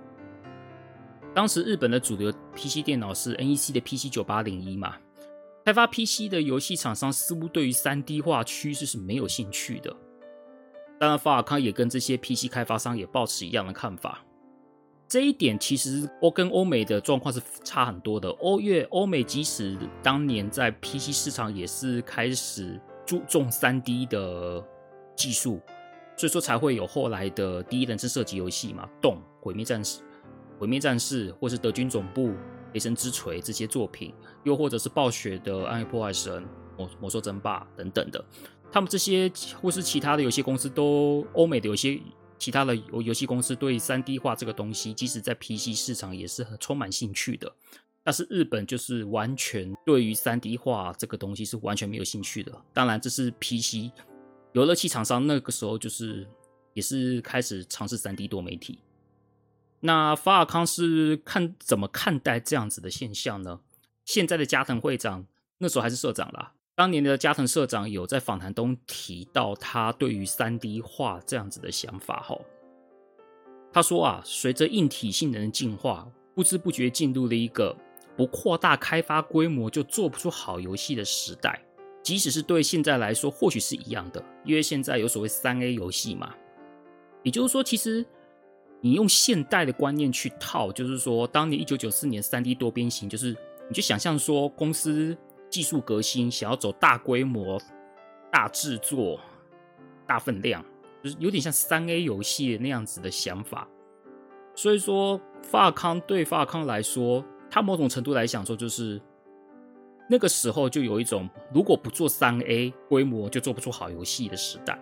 [1.32, 4.96] 当时日本的主流 PC 电脑是 NEC 的 PC 九八零一嘛，
[5.64, 9.94] 开发 PC 的游戏厂商似乎对于三 D 化趋势是没有兴趣的。
[10.99, 14.25] 当然，法尔康也跟这些 PC 开发商也抱持一样的看法。
[15.08, 18.29] 这一点其实欧跟欧美的状况是差很多的。
[18.29, 24.65] 欧越欧美即使当年在 PC 市场也是开始注重三 D 的
[25.17, 25.61] 技术，
[26.17, 30.00] 所以说才会有后来的第一人称射击游戏嘛，动毁灭战士。
[30.58, 32.35] 毁灭战士，或是德军总部、
[32.73, 34.14] 雷神之锤这些作品，
[34.44, 36.42] 又或者是暴雪的《暗黑破坏神》、
[36.77, 38.25] 《魔魔兽争霸》等等的，
[38.71, 42.00] 他们这些或是其他的游戏公司都，欧美的有些
[42.38, 47.52] 其他的游游戏公司对三 D 化这个东西，即使在 PC 市场也是很充满兴趣的。
[48.02, 52.50] 但是日本就是完全对于三 D 画这个东西是完全没有兴趣的。
[52.73, 53.92] 当然，这是 PC
[54.52, 56.27] 游乐器厂商那个时候就是
[56.73, 58.79] 也是开始尝试三 D 多媒体。
[59.81, 63.60] 那法尔康是看怎么看待这样子的现象呢？
[64.04, 65.26] 现在的加藤会长
[65.58, 66.52] 那时候还是社长啦。
[66.74, 72.38] 当年的加藤社长有在访谈中提到他对于三 D 画这样子的想法哈。
[73.72, 77.76] 他说啊，随着硬体性能的进化，不知不觉进入了一个。
[78.16, 81.62] 不扩大开发规模就做不出好游戏的时代，
[82.02, 86.35] 即使是对现在来说，或许是一样的，因为现在有所谓三 A 游戏嘛。
[87.22, 88.04] 也就是说，其实
[88.81, 93.37] 你用现代的观念去套，就是说，当年一九九四年三 D 多边形，就是
[93.68, 95.16] 你就想象说，公司
[95.48, 97.60] 技术革新，想要走大规模、
[98.31, 99.20] 大制作、
[100.06, 100.64] 大分量，
[101.02, 103.68] 就是有点像三 A 游戏那样子的想法。
[104.54, 107.24] 所以说，法尔康对法尔康来说。
[107.52, 109.02] 他某种程度来讲说，就是
[110.08, 114.78] 那个时候就有一种，如果不做三 A 规模，就做不出好游戏的时代。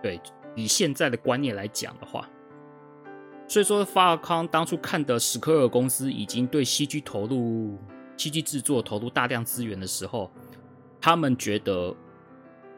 [0.00, 0.20] 对，
[0.54, 2.30] 以现在的观念来讲的话，
[3.48, 7.78] 所以说法尔康当初看的史克尔公司已经对 CG 投入
[8.16, 10.30] CG 制作投入大量资源的时候，
[11.00, 11.94] 他们觉得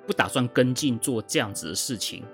[0.06, 2.24] 不打算跟进做这样子的事情，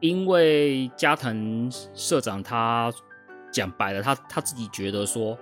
[0.00, 2.92] 因为加藤社长他
[3.50, 5.38] 讲白了，他他自己觉得说。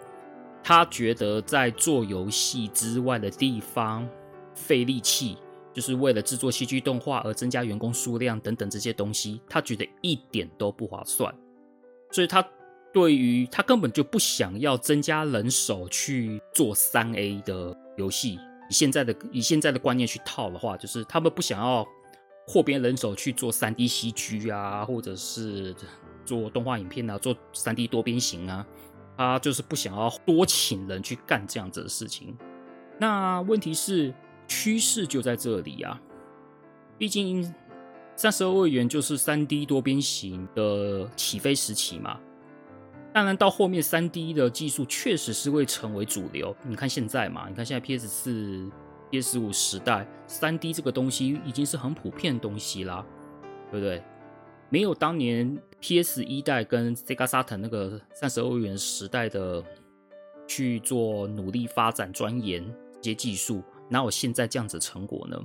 [0.63, 4.07] 他觉得在做游戏之外的地方
[4.55, 5.39] 费力气，
[5.73, 11.35] 就是为了制作戏剧动画而增加员工数量等等这些东西，他觉得一点都不划算。
[12.11, 12.47] 所以他
[12.93, 18.39] 对于他根本就不想要增加人手去做三 A 的游戏。
[18.69, 21.87] 以现在的以现在的观念去套的话，就是他们不想要
[22.47, 25.75] 扩编人手去做三 D CG 啊，或者是
[26.25, 28.67] 做动画影片啊，做三 D 多边形啊。
[29.17, 32.35] 他就是不想要多请人去干这样子的事情。
[32.99, 34.15] 那问题是
[34.49, 36.01] 趋势就在这里啊！
[36.97, 37.55] 毕竟
[38.21, 42.21] 三十二位元就是三 D 多边形的起飞时期嘛。
[43.15, 46.55] 当然到后面三 D 的技术确实是会成为主流。
[46.69, 48.71] 你看现在嘛，你看现在 PS 四、
[49.11, 53.03] PS 五时代，三 D 这个东西已经是很普遍的东西啦，
[53.71, 54.03] 对不对？
[54.69, 59.65] 没有当年 PS 一代跟 Sega Saturn 那个三十二位元时代的
[60.47, 62.63] 去做努力发展钻研
[63.01, 65.41] 这些技术，哪有现在这样子成果呢？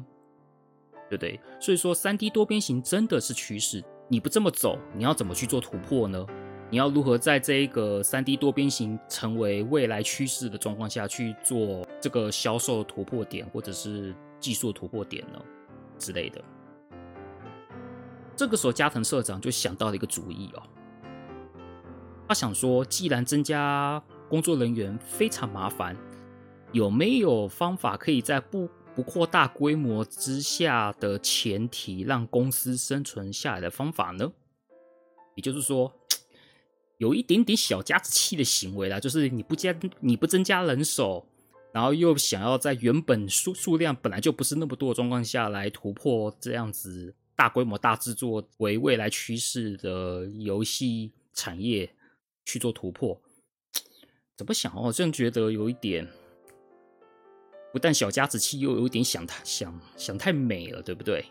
[1.09, 1.39] 对不对？
[1.59, 3.83] 所以说，三 D 多边形真的是趋势。
[4.07, 6.25] 你不这么走，你要怎么去做突破呢？
[6.69, 15.39] 你要如何在这一个三 D 多边形成为未来趋势的状况下去做这个销售突破点，或者是技术突破点呢？
[15.97, 16.43] 之类的。
[18.35, 20.63] 这个时候，加藤社长就想到了一个主意哦。
[22.27, 25.95] 他想说，既然增加工作人员非常麻烦，
[26.71, 34.31] 有没有方法可以在不不扩大规模之下的前提，让公司生存下来的方法呢？
[35.35, 35.93] 也就是说，
[36.97, 41.27] 有一点点小家子气的行为啦，就是你不加你不增加人手，
[41.73, 47.13] 然后又想要在原本数数量本来就不是那么多的状况下来突破这样子。
[47.35, 51.93] 大规模、大制作为未来趋势的游戏产业
[52.45, 53.21] 去做突破，
[54.37, 54.89] 怎么想哦？
[54.89, 56.07] 这样觉得有一点，
[57.75, 61.25] 不但小家子气，又有点想太想想太美了，对不对？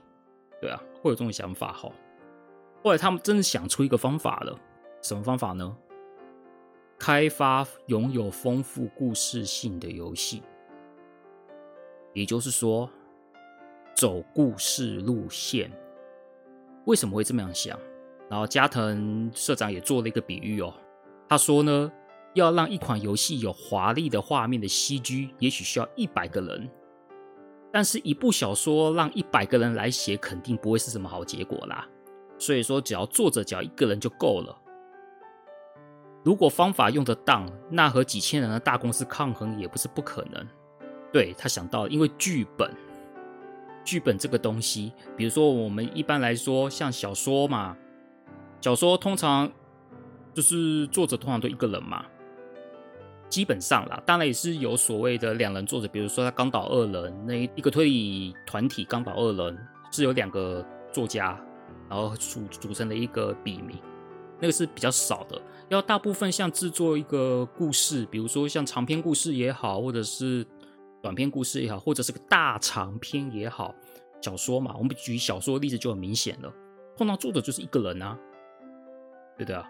[0.60, 1.90] 对啊，会有这种想法哈。
[2.82, 4.54] 后来他们真的想出一个方法了，
[5.00, 5.74] 什么方法呢？
[6.98, 10.42] 开发拥有丰富故事性的游戏，
[12.12, 12.90] 也就是说，
[13.96, 15.72] 走故事路线。
[16.84, 17.78] 为什么会这么样想？
[18.28, 20.74] 然后加藤社长也做了一个比喻哦，
[21.26, 21.90] 他说呢，
[22.34, 26.68] 要让一款游戏有华丽的画面的 CG，也许需要一百个人，
[27.72, 31.88] 但是一部小说让一百个人来写，肯定不会是什么好结果啦。
[32.38, 34.56] 所以说，只要作者只要一个人就够了。
[36.24, 40.46] 如果方法用得当，那和几千人的大公司抗衡也不是不可能。
[41.12, 42.70] 对，他想到，因为剧本。
[43.84, 47.76] 剧本这个东西，比如说我们一般来说，像小说嘛，
[48.62, 49.52] 小说通常
[50.32, 52.04] 就是作者通常都一个人嘛，
[53.28, 59.58] 基本上啦，当然也是有所谓的两人作者，比如说他冈岛二人那一个推理团体冈岛二人
[59.90, 61.38] 是有两个作家，
[61.88, 63.76] 然后组组成的一个笔名，
[64.40, 65.40] 那个是比较少的。
[65.68, 70.46] 要大部分像制作一个故事，比如说像长篇故事也好，或者是。
[71.02, 73.74] 短篇故事也好，或者是个大长篇也好，
[74.22, 76.50] 小说嘛，我们举小说例子就很明显了。
[76.96, 78.18] 碰到作者就是一个人啊，
[79.36, 79.68] 对不对啊？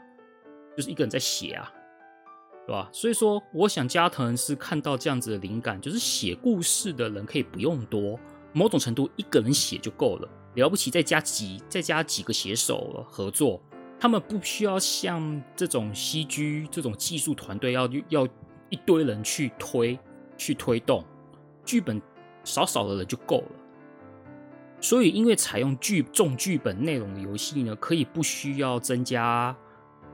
[0.77, 1.73] 就是一个人在写啊。
[2.67, 2.89] 对吧？
[2.93, 8.19] 所以说，我想加藤是看到这样子的灵感，就是写故事的人可以不用多，
[8.53, 13.61] 某种程度一个人写就够了，了不起再加几再加几个写手合作，
[14.01, 18.27] 他们不需要像这种 CG 这种技术团队要要
[18.71, 19.99] 一堆人去推
[20.39, 21.05] 去推动，
[21.67, 22.01] 剧本
[22.45, 23.51] 少少的人就够了。
[24.81, 29.55] 所以，因为采用剧重剧本内容的游戏呢，可以不需要增加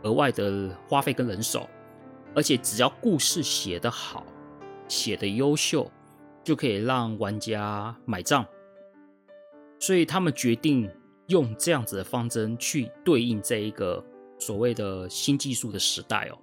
[0.02, 1.68] 额外的花费跟人手。
[2.34, 4.24] 而且只要故事写得好，
[4.88, 5.90] 写得优秀，
[6.44, 8.46] 就可以让玩家买账。
[9.78, 10.90] 所以他们决定
[11.28, 14.04] 用这样子的方针去对应这一个
[14.38, 16.38] 所谓的新技术的时代哦。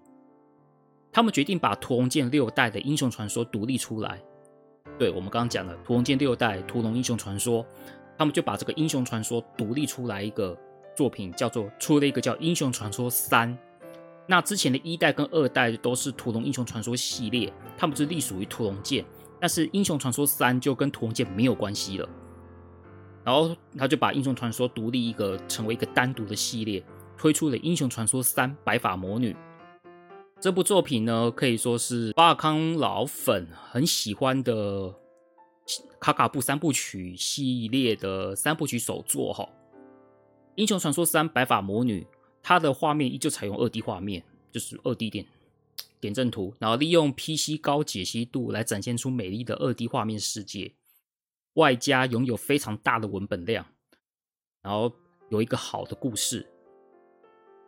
[1.11, 4.21] 他们决定把屠龙剑六代的英雄传说独立出来。
[4.99, 7.65] 对，我们刚刚讲的屠龙剑六代屠龙英雄传说，
[8.17, 10.57] 他们就把这个英雄传说独立出来一个
[10.95, 13.57] 作品，叫做出了一个叫英雄传说三。
[14.29, 19.05] 那之前的一代跟二代都是屠龙英雄传说系列，他们是隶属于屠龙剑，
[19.39, 22.09] 但是英雄传说三就跟屠龙剑没有关系了。
[23.23, 26.83] 然后他就把英雄传说独立一个，成为一个单独的系列，
[27.17, 29.35] 推出了英雄传说三白发魔女。
[30.39, 34.93] 这部作品呢，可以说是巴尔康老粉很喜欢的
[35.99, 39.47] 卡卡布三部曲系列的三部曲首作哈。
[40.55, 42.05] 英雄传说三白发魔女。
[42.47, 44.23] 它的画面依旧采用二 D 画面，
[44.53, 45.25] 就是二 D 点
[45.99, 50.71] 点阵图，然后利用 PC 高解析度来展现出美丽的二 D 画面世界，
[51.55, 53.65] 外加拥有非常大的文本量，
[54.61, 54.89] 然后
[55.27, 56.47] 有一个好的故事，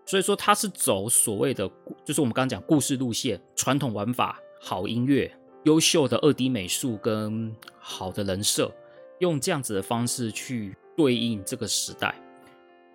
[0.05, 1.69] 所以说它是走所谓的，
[2.05, 5.29] 就是我们刚刚讲故事路线，传统玩法，好音乐，
[5.65, 8.73] 优秀的二 D 美术跟好的人设，
[9.19, 12.15] 用这样子的方式去对应这个时代，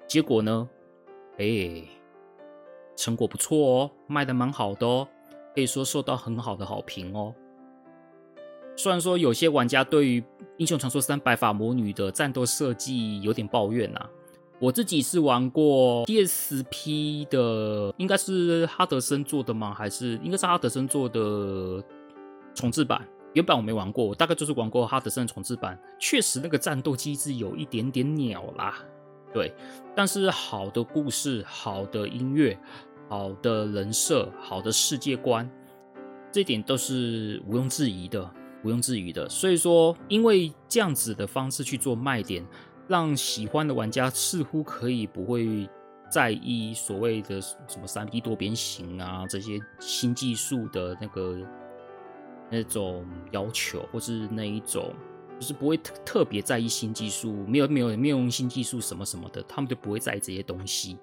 [0.08, 0.66] 结果呢？
[1.38, 1.82] 哎，
[2.96, 5.08] 成果不错哦，卖的蛮好的哦，
[5.54, 7.34] 可以说受到很好的好评哦。
[8.76, 10.20] 虽然说有些玩家对于
[10.56, 14.00] 《英雄传说三：白发魔女》的战斗设计有点抱怨呐，
[14.58, 19.72] 我自己是玩过 PSP 的，应该是哈德森做的吗？
[19.72, 21.82] 还是应该是哈德森做的
[22.54, 23.06] 重置版？
[23.34, 28.78] 原版我没玩过，大概就是玩过哈德森重置版，确实那个战斗机制有一点点鸟啦。
[29.34, 29.52] 对，
[29.96, 32.56] 但是好的故事、好的音乐、
[33.08, 35.50] 好的人设、好的世界观，
[36.30, 38.30] 这点都是毋庸置疑的，
[38.62, 39.28] 毋庸置疑的。
[39.28, 42.46] 所以说，因为这样子的方式去做卖点，
[42.86, 45.68] 让喜欢的玩家似乎可以不会
[46.08, 51.38] 在意所谓的什么三 D 多边形啊这些新技术的那个
[52.50, 54.94] 那种要求，或是那一种。
[55.38, 60.96] 就是不会特特别在意新技术，没有没有没有用新技术什么什么的，他们就不会在意这些东西。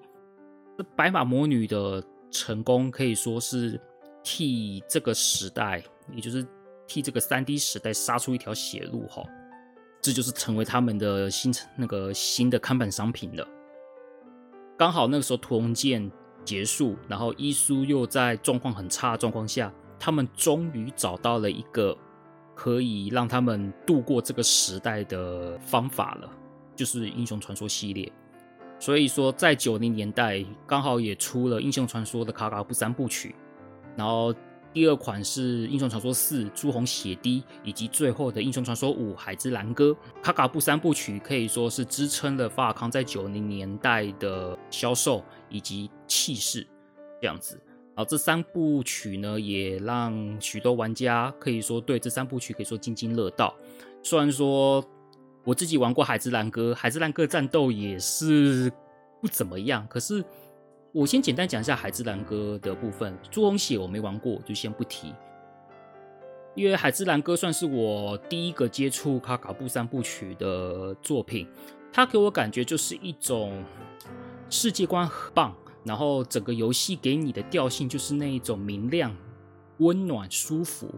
[0.78, 3.78] 这白马魔女的成功可以说是
[4.24, 6.46] 替这个时代，也就是
[6.86, 9.22] 替这个三 D 时代杀出一条血路哈。
[10.00, 13.46] 这就是成为他们的新那个新的看板商品了。
[14.78, 16.10] 刚好那个时候屠龙剑
[16.44, 21.96] 结束，然后伊苏又在状况很差的状况下，他们终于找到了一个。
[22.54, 26.30] 可以让他们度过这个时代的方法了，
[26.76, 28.10] 就是英雄传说系列。
[28.78, 33.34] 所以说，在九零年代刚好也出了英雄传说的卡卡布三部曲，
[33.96, 34.34] 然后
[34.72, 39.96] 第二款是英雄传说四朱红血滴，以及最后的英雄传说五海之蓝鸽。
[40.20, 46.66] 卡卡布三部曲可以说是支撑了法尔康在九零年代的销售以及气势，
[47.20, 47.60] 这样子。
[47.94, 53.54] 好这三部曲呢，也让许多玩家可以说对这三部曲可以说津津乐道。
[54.02, 54.82] 虽然说
[55.44, 58.72] 我自己玩过《海之蓝歌》，《海之蓝歌》战斗也是
[59.20, 59.86] 不怎么样。
[59.90, 60.24] 可是
[60.92, 63.14] 我先简单讲一下《海之蓝歌》的部分。
[63.30, 65.14] 朱红血我没玩过，就先不提。
[66.54, 71.46] 因为《海之蓝歌》算是我第一个接触卡卡布三部曲的作品，
[71.92, 73.62] 它给我感觉就是一种
[74.48, 75.54] 世界观很棒。
[75.84, 79.16] 然后整个游戏给你的调性就是那一种明亮、
[79.78, 80.88] 温暖、舒服，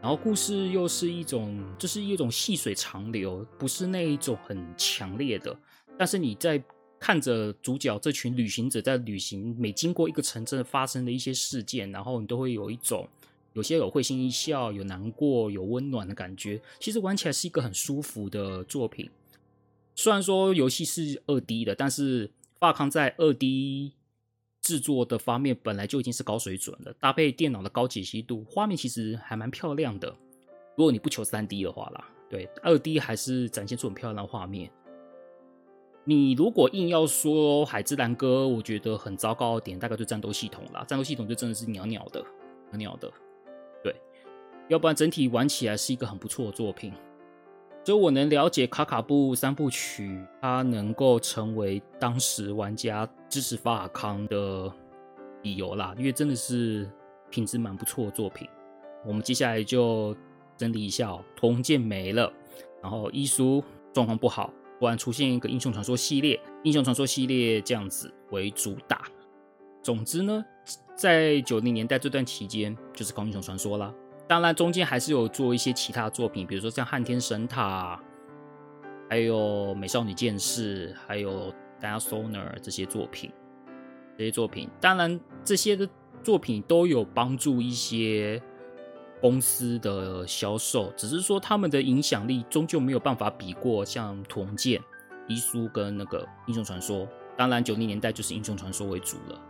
[0.00, 5.56] 然后故事又是一种，就是一种细水长流，不是那一种很强烈的。
[5.98, 6.62] 但是你在
[7.00, 13.08] 看着主角这群旅行者在旅行，每经过一个城镇发生的一些事件，然后你都会有一种，
[13.54, 16.60] 有些有会心一笑，有难过，有温暖的感觉。
[16.78, 19.10] 其实玩起来是一个很舒服的作品。
[19.96, 22.30] 虽然说游戏是二 D 的，但是
[22.60, 23.94] 发康在二 D。
[24.60, 30.08] 制作的方面本来就已经是高水准了，搭配电脑的高解析度，画面其实还蛮漂亮的。
[30.76, 34.70] 如果你不求三 D 的话啦，对，二 D 还是展现出很漂亮的画面。
[36.04, 42.24] 你如果硬要说《海之蓝鸽》，我觉得很糟糕的点，大概就战斗系统啦，战斗系统就真的是鸟鸟的。
[42.72, 43.10] 鸟的，
[43.82, 43.94] 对，
[44.68, 46.92] 要不然整体玩起来是一个很不错的作品。
[47.88, 54.70] 所以我能了解卡卡布三部曲，它能够成为当时玩家支持法尔康的
[55.42, 56.86] 理由啦，因为真的是
[57.30, 58.46] 品质蛮不错的作品。
[59.06, 60.14] 我们接下来就
[60.54, 62.30] 整理一下哦，铜剑没了，
[62.82, 69.00] 然后伊苏状况不好，突然出现一个英雄传说系列，英雄传说系列这样子为主打。
[69.82, 70.44] 总之呢，
[70.94, 73.94] 在九零年代这段期间，就是靠英雄传说啦。
[74.28, 77.98] 当然，中间还是有做一些其他作品，比如说像《撼天神塔》，
[79.08, 79.36] 还有
[79.74, 81.50] 《美少女战士》，还有
[81.80, 83.32] 《Dia Sonar》这些作品。
[84.18, 85.88] 这些作品，当然这些的
[86.22, 88.42] 作品都有帮助一些
[89.20, 94.78] 公司的销售，只是说他们的影响力终究没有办法比过像《桐剑》、
[95.26, 97.06] 《伊书》跟那个《英雄传说》。
[97.36, 99.40] 当然，九零年代就是《英雄传说》为主了。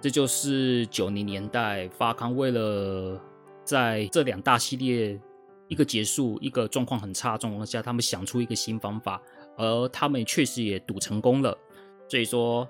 [0.00, 3.20] 这就是九零年代法康为了
[3.64, 5.20] 在这两大系列
[5.66, 9.20] 一个结束，一个状况很差状况下，他们想出一个新方法，
[9.56, 11.56] 而他们确实也赌成功了。
[12.08, 12.66] 所以说，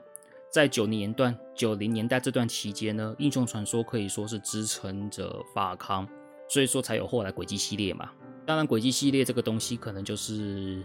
[0.51, 6.09] 在九零年段、九零年代这段期间呢，英雄传说可以说是支撑着法康，
[6.49, 8.11] 所以说才有后来轨迹系列嘛。
[8.47, 10.83] 当然，轨迹系列这个东西可能就是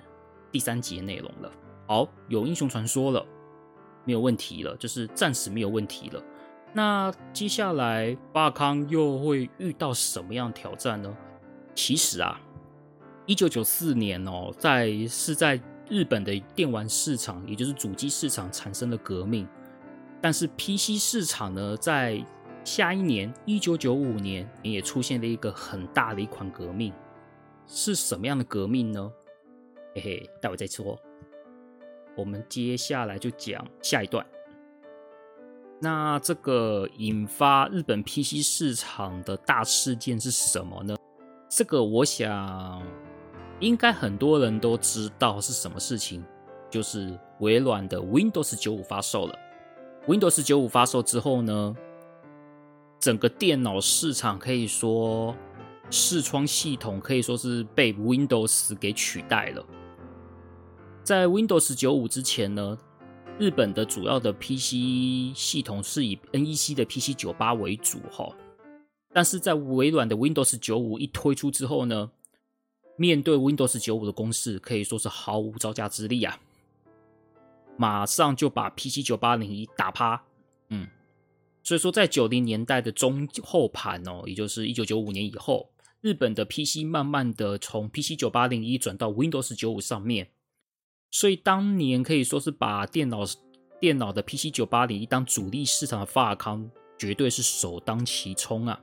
[0.51, 1.51] 第三集的内容了。
[1.87, 3.25] 好，有英雄传说了，
[4.05, 6.21] 没有问题了，就是暂时没有问题了。
[6.75, 11.15] 那接下来法康又会遇到什么样挑战呢？
[11.75, 12.41] 其实啊，
[13.27, 19.47] 一九九四年哦，在是在日本的电玩市场，也就是主机市场产生了革命。
[20.19, 22.25] 但是 PC 市场呢，在
[22.63, 26.91] 下一年一九九五年也出现了一个很大的一款革命。
[27.67, 29.11] 是什么样的革命呢？
[29.93, 30.99] 嘿嘿，待会再说。
[32.15, 34.25] 我们接下来就讲下一段。
[35.83, 40.95] 那这个引发日本 PC 市场的大事件是什么呢？
[41.49, 42.81] 这个我想
[43.59, 46.23] 应该很多人都知道是什么事情，
[46.69, 49.37] 就是微软的 Windows 95发售了。
[50.07, 51.75] Windows 95发售之后呢，
[52.97, 55.35] 整个电脑市场可以说
[55.89, 59.61] 视窗系统可以说是被 Windows 给取代了。
[61.03, 62.77] 在 Windows 95之前呢，
[63.39, 68.31] 日本的主要的 PC 系统是以 NEC 的 PC 九八为主哈，
[69.11, 72.11] 但是在微软的 Windows 九五一推出之后呢，
[72.95, 76.39] 面对 Windows 九五的攻势可以说是毫无招架之力啊，
[77.75, 80.23] 马上就把 PC 九八零一打趴，
[80.69, 80.87] 嗯，
[81.63, 85.71] 所以说在九零年代的中后盘哦，也就是一九九五年以后，
[86.01, 90.29] 日本的 PC 慢慢的从 PC 九八零一转到 Windows 九五上面。
[91.13, 93.19] 所以当年可以说是把电脑
[93.79, 98.81] 电脑的 PC 九八零一当主力市场的法尔康，绝对是首当其冲啊！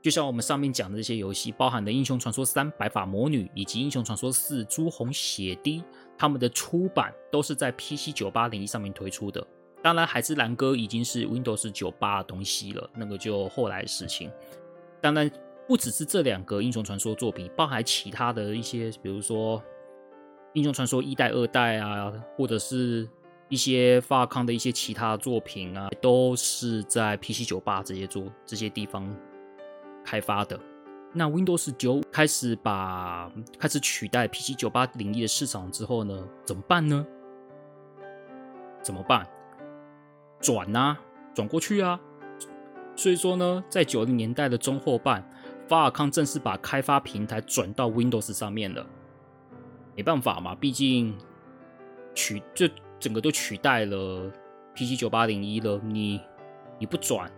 [0.00, 5.80] 就像我们上面讲的这些游戏，包含的《英雄传说三：白发魔女》以及《英雄传说四：朱红血滴》，
[6.16, 9.46] 他们的出版都是在 PC 九八零一上面推出的。
[9.82, 14.32] 当然，《海之蓝哥》已经是 Windows 九八的东西了，那个就后来的事情。
[15.02, 15.30] 当然，
[15.66, 19.62] 不只是这两个英雄传说作品，包含其他的一些，比如说。
[20.54, 23.08] 英雄传说一代、二代啊，或者是
[23.48, 29.14] 一些法康的一些其他作品啊，都是在 PC 九八这些做这些地方
[30.04, 30.58] 开发的。
[31.12, 37.06] 那 Windows 九开始把开始取代 PC 九八零一的市场之后呢，怎么办呢？
[38.82, 39.26] 怎么办？
[40.40, 40.98] 转啊，
[41.34, 41.98] 转过去啊。
[42.94, 45.26] 所以说呢，在九零年代的中后半，
[45.66, 48.86] 法尔康正式把开发平台转到 Windows 上面了。
[49.98, 51.12] 没办法嘛，毕竟
[52.14, 52.70] 取这
[53.00, 54.30] 整个都取代了
[54.72, 56.20] PC 九八零一了，你
[56.78, 57.28] 你不转，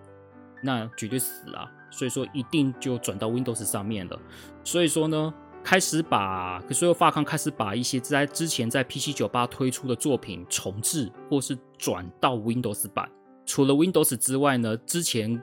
[0.62, 1.72] 那绝对死啊！
[1.90, 4.20] 所以说一定就转到 Windows 上面了。
[4.62, 5.32] 所以说呢，
[5.64, 13.10] 开始把所有发康开始把一些在之前在 PC 九八推出的作品重置，或是转到 Windows 版。
[13.46, 15.42] 除了 Windows 之外呢，之前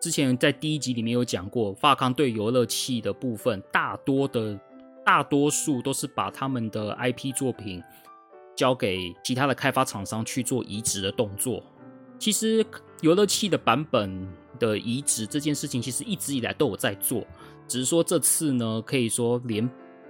[0.00, 4.58] 之前在第一集里面有讲过，发康对游乐器的部分大多的。
[5.08, 7.82] 大多数都是把他们的 IP 作品
[8.54, 11.62] 交给其他的开发厂商去做移植的动作。
[12.18, 12.62] 其实
[13.00, 14.28] 游乐器的版本
[14.58, 17.26] 的移植这件事情，其实一直以来都有在做，
[17.66, 19.66] 只是说这次呢，可以说连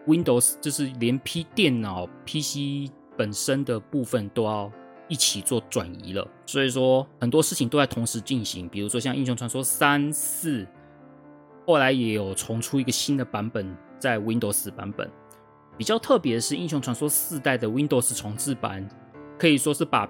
[0.08, 4.68] Windows 就是连 P 电脑 PC 本身的部分都要
[5.06, 6.26] 一起做转移了。
[6.44, 10.66] 所以说很多事情都在同时进行，比如说像英雄传说三四，
[11.64, 13.76] 后来也有重出一个新的版本。
[13.98, 15.10] 在 Windows 版本
[15.76, 18.88] 比较特别的是，《英雄传说》四代的 Windows 重置版
[19.38, 20.08] 可以说是把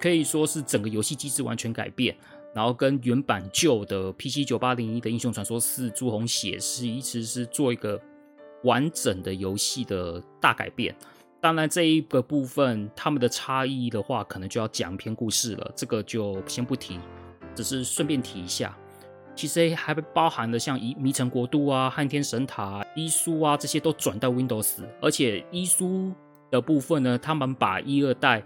[0.00, 2.16] 可以说是整个游戏机制完全改变。
[2.52, 8.00] 然后跟原版旧的 PC 九八零一的《英雄传说四：朱红血》是一直是做一个
[8.64, 10.92] 完整的游戏的大改变。
[11.40, 16.98] 当然，这一个部分他们的差异的话，可能就要讲篇故事了，这个就先不提，
[17.54, 18.76] 只是顺便提一下。
[19.40, 26.12] 其实还包含了像《迷迷城国度》啊、《汉天神塔》、伊苏啊这些都转到 Windows，而且伊苏
[26.50, 28.42] 的部分呢，他们把一二代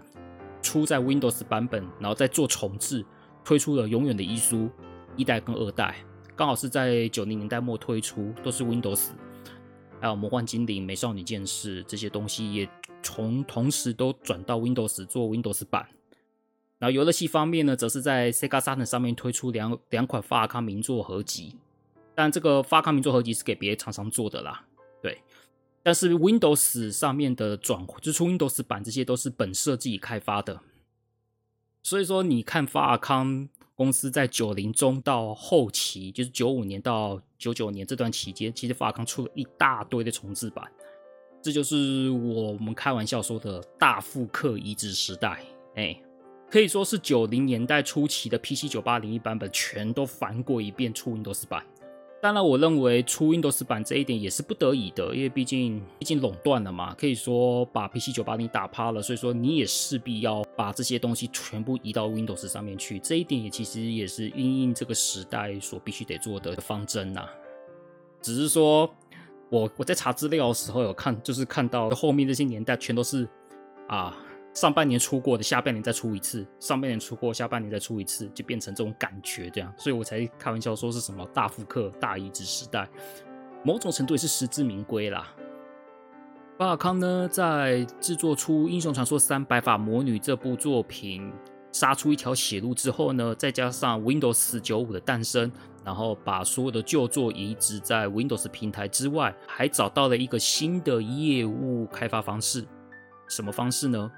[0.61, 3.05] 出在 Windows 版本，然后再做重置，
[3.43, 4.69] 推出了永远的伊苏
[5.17, 5.95] 一代跟二代，
[6.33, 9.09] 刚好是在九零年代末推出，都是 Windows。
[9.99, 12.69] 还有魔幻精灵、美少女战士这些东西也
[13.03, 15.85] 从同时都转到 Windows 做 Windows 版。
[16.85, 21.55] 然后游乐器方面呢，则是在 Sega Saturn 上面推出两两款法尔康名作合集，
[22.13, 24.63] 但这个法尔康名作合集是给别的厂商做的啦，
[25.01, 25.17] 对。
[25.81, 30.61] 但是 Windows 上面的转就出 Windows 版，这些都是本社自己开发的。
[31.81, 40.71] 所以说，你看法尔康公司在九零中到后期，就是九五年到九九年这段期间，其实法尔康出了一大堆的重置版，
[41.41, 45.99] 这就是我们开玩笑说的大复刻移植时代，哎。
[46.55, 51.61] 可以说是九零年代初期的 PC 九八零一版本全都翻过一遍出 Windows 版。
[52.21, 62.99] 当然，我认为出 Windows 版这一点也是不得已的，因为毕竟毕竟垄断了嘛，可以说把 PC 九八零打趴了，所以说你也势必要把这些东西全部移到 Windows 上面去。
[62.99, 67.27] 这一点也其实也是因应这个时代所必须得做的方针呐。
[68.21, 68.89] 只是说
[69.49, 73.27] 我我在查资料的时候有看，就是看到后面这些年代全都是
[73.89, 74.17] 啊。
[74.55, 82.89] 上半年出过的，下半年再出一次；上半年出过，下半年再出一次，就变成这种感觉这样，所以我才开玩笑说是什么大复刻、大移植时代，
[83.65, 85.27] 某种程度也是实至名归啦。
[86.57, 91.29] 巴尔康呢，在制作出《英雄传说三：白发魔女》这部作品，
[91.73, 95.51] 杀出一条血路之后呢，再加上 Windows 95的诞生，
[95.83, 102.65] 然后把所有的旧作移植在 Windows 平台之外，还找到了一个新的业务开发方式。
[103.27, 104.09] 什么方式呢？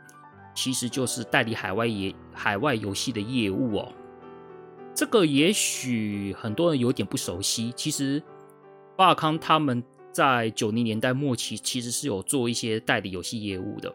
[0.58, 3.94] 其实就是代理海外游海外游戏的业务哦，
[4.96, 7.72] 这个也许很多人有点不熟悉。
[7.76, 8.22] 其实，
[8.98, 13.94] 法尔康他们在九零年代末期其实是有做一些代理游戏业务的。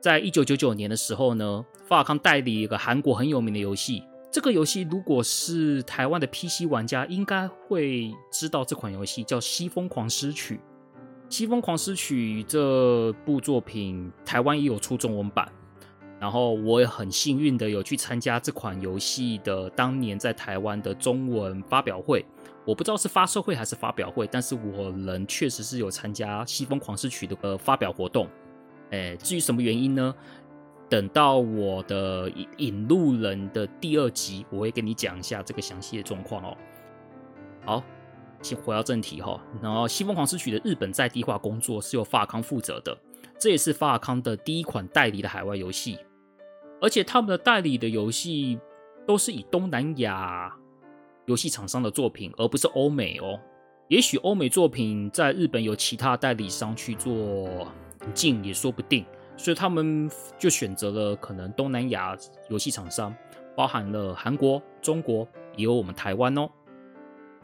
[0.00, 4.02] 在一九九九年的时候呢，法尔康代理一个韩国很有名的游戏。
[4.32, 10.54] 这个游戏如果是台湾的 PC 玩家，应该会知道这款游戏叫《西疯狂诗曲》。
[11.28, 15.50] 《西风狂诗曲》这部作品，台湾也有出中文版。
[16.20, 22.24] 然后我也很幸运的有去参加这款游戏的当年在台湾的中文发表会。
[22.64, 28.26] 我不知道是发售会还是发表会，但是我人确实是有参加《西风狂诗曲》的呃发表活动。
[28.90, 30.14] 诶，至于什么原因呢？
[30.88, 36.56] 等到我的引路人的第二集，我会跟你讲一下这个详细的状况哦。
[37.66, 37.82] 好。
[38.44, 42.96] 先回到正题哈，然后《西疯狂诗曲》的日本在地化工作是由法尔康负责的，
[43.38, 45.98] 这也是法尔康的第一款代理的海外游戏，
[46.80, 48.58] 而且他们的代理的游戏
[49.06, 50.54] 都是以东南亚
[51.24, 53.40] 游戏厂商的作品，而不是欧美哦。
[53.88, 57.12] 也许欧美作品在日本有其他代理商去做
[58.06, 59.06] 引进也说不定，
[59.38, 62.14] 所以他们就选择了可能东南亚
[62.50, 63.14] 游戏厂商，
[63.56, 65.26] 包含了韩国、中国，
[65.56, 66.42] 也有我们台湾哦。《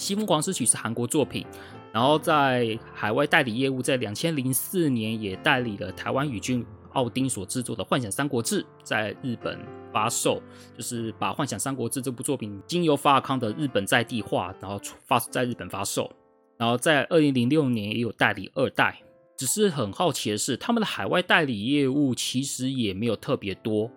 [0.01, 1.47] 西风狂诗曲》是韩国作品，
[1.93, 9.61] 然后在海外代理业务，在两千零四年也代理了台湾宇峻奥丁所制作的《幻想三国志》在日本
[9.93, 10.43] 发售，
[10.75, 16.11] 就是把《幻想三国志》这部作品经由法尔康的日本在地化，然后发在日本发售。
[16.57, 19.03] 然后在二零零六年也有代理二代，
[19.37, 23.91] 只是很好奇的是，他们的海外代理业务其实也没有特别多。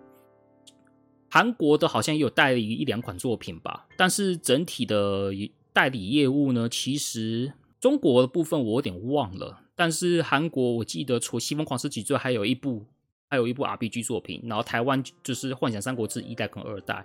[1.30, 5.32] 韩国的好像也有代理一两款作品吧，但是整体的。
[5.74, 12.86] 代理业务呢，其实中国的部分我有点忘了，但是韩国我记得除《西风狂诗曲》之外，还有一部，
[13.28, 14.40] 还有一部 RPG 作品。
[14.44, 17.04] 然后台湾就是《幻想三国志》一代跟二代。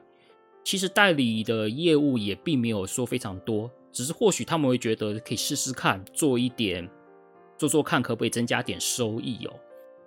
[0.63, 6.87] 其实代理的业务也并没有说非常多，只是或许他们会觉得可以试试看，做一点，
[7.57, 9.53] 做做看可不可以增加点收益哦。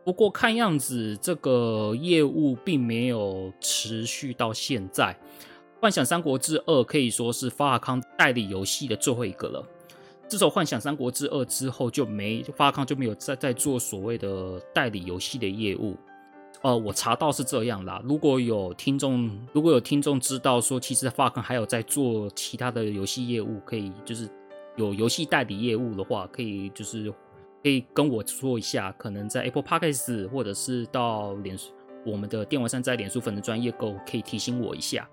[0.05, 5.13] 不过看样子这个业务并没有持续到现在。
[5.83, 9.67] 《幻想三国志二》可以说是法康代理游戏的最后一个了。
[10.29, 15.97] 自从《幻想三国志二》之后，就没法尔康就没有再再做所谓的代理游戏的业务。
[16.61, 18.01] 呃，我查到是这样啦。
[18.05, 24.31] 如果有听众，如果有听众知道说，其实法尔康还有在做其他的游戏业务，可以就是
[24.77, 27.11] 有游戏代理业务的话，可以就是
[27.61, 28.95] 可以跟我说一下。
[28.97, 31.59] 可能在 Apple Podcast 或者是到脸
[32.07, 35.09] 我们的电玩善哉脸书粉的专业购，可以提醒我一下。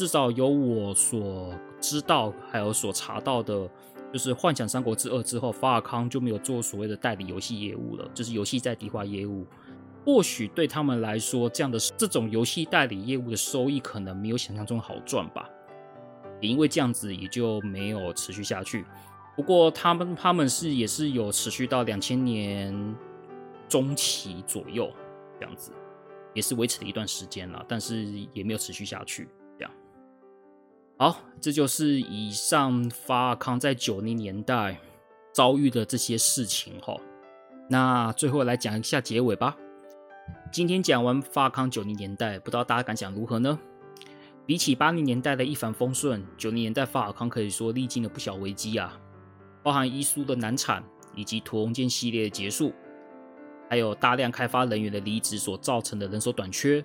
[0.00, 3.68] 至少有我所知道，还有所查到的，
[4.10, 9.46] 就是《幻想三国志二》之后，法尔康就没有做所谓的代理游戏业务了，就是游戏在地化业务。
[10.02, 15.46] 或许对他们来说，这样的这种游戏代理业务的收益可能没有想象中好赚吧。
[16.40, 18.86] 也因为这样子，也就没有持续下去。
[19.36, 22.96] 不过他们他们是也是有持续到两千年
[23.68, 24.90] 中期左右
[25.38, 25.72] 这样子，
[26.32, 29.28] 也是维持了一段时间了，但是也没有持续下去。
[31.00, 34.78] 好，这就是以上法尔康在九零年代
[35.32, 36.94] 遭遇的这些事情哈。
[37.70, 39.56] 那最后来讲一下结尾吧。
[40.52, 43.58] 今天讲完法尔康九零年代，不知道大家感想如何呢？
[44.44, 49.00] 比起八零年代的一帆风顺，九零年代法尔康可以说历经了不小危机啊，
[49.62, 50.84] 包含伊苏的难产，
[51.14, 52.74] 以及屠龙剑系列的结束，
[53.70, 56.84] 还有大量开发人员的离职所造成的人手短缺。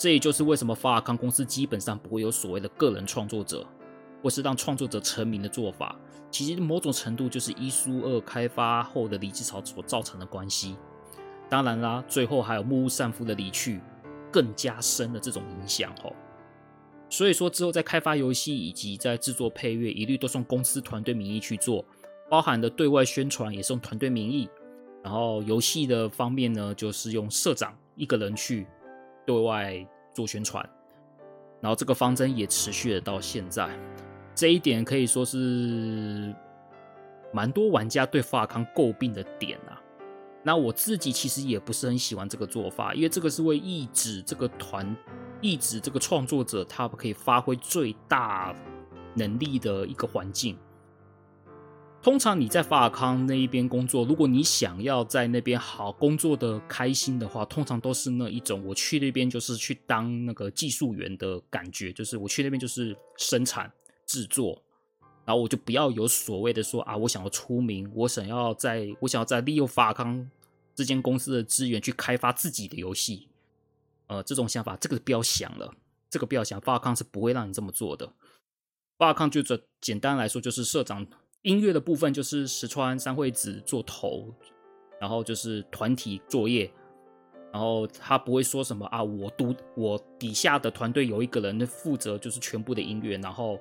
[0.00, 3.66] 这也就是为什么法尔康公司基本上不会有所谓的个人创作者，
[4.22, 5.94] 或是让创作者成名的做法。
[6.30, 10.74] 其实某种程度就是一书二开发后的离职潮所造成的关系。
[11.50, 13.78] 当然啦，最后还有木屋善夫的离去，
[14.32, 16.10] 更加深了这种影响哦。
[17.10, 21.84] 所以说之后在开发游戏以及在制作配乐，一律都是用公司团队名义去做，
[22.30, 24.48] 包含的对外宣传也是用团队名义。
[25.04, 28.66] 然后游戏的方面呢，就是用社长一个人去
[29.30, 30.68] 对外做宣传。
[31.60, 33.68] 然后这个方针也持续了到现在，
[34.34, 36.34] 这一点可以说是
[37.32, 39.80] 蛮多玩家对法康诟病的点啊。
[40.42, 44.96] 那我自己其实也不是很喜欢这个做法，因为这个是为抑制这个团，
[45.42, 48.56] 抑制这个创作者他可以发挥最大
[49.14, 50.56] 能力的一个环境。
[52.02, 63.70] 通常你在法尔康那一边工作，如果你想要在那边好工作的开心的话，通常都是那一种我去那边就是去当那个技术员的感觉，就是我去那边就是生产
[64.06, 64.62] 制作。
[65.26, 70.28] 然后我就不要有所谓的说啊，我想要出名，我想要在，我想要在利用法尔康
[70.74, 73.28] 这间公司的资源去开发自己的游戏，
[74.06, 75.72] 呃，这种想法，这个不要想了，
[76.08, 78.10] 这个不要想，法尔康是不会让你这么做的。
[78.98, 81.06] 法尔康就这简单来说，就是社长
[81.42, 84.26] 音乐的部分就是石川三惠子做头，
[85.00, 86.70] 然后就是团体作业，
[87.52, 93.58] 然后他不会说什么啊，我独我底下的团队有一个人负责就是全部的音乐，然后。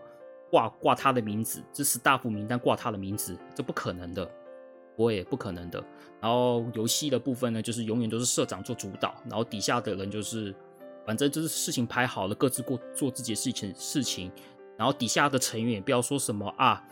[0.52, 4.28] 挂挂他的名字，这是大副名单挂他的名字，这不可能的，
[4.96, 5.80] 我也不可能的。
[6.20, 10.52] 然后游戏的部分呢，就是永远都是社长做主导，然后底下的人就是，
[11.06, 14.32] 反正就是事情排好了，各自过做自己的事情事情。
[14.76, 16.84] 然后底下的成员也不要说什么啊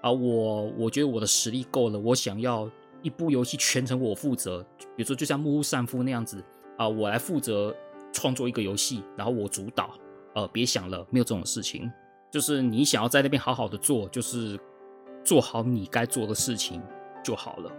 [0.00, 2.70] 啊，我我觉得我的实力够了，我想要
[3.02, 4.64] 一部游戏全程我负责，
[4.96, 6.42] 比如说就像木屋善夫那样子
[6.78, 7.74] 啊，我来负责
[8.12, 9.94] 创作一个游戏，然后我主导，
[10.34, 11.90] 呃，别想了，没有这种事情。
[12.30, 14.58] 就是你想要在那边好好的做，就是
[15.24, 16.80] 做好你该做的事情
[17.22, 17.70] 就好了。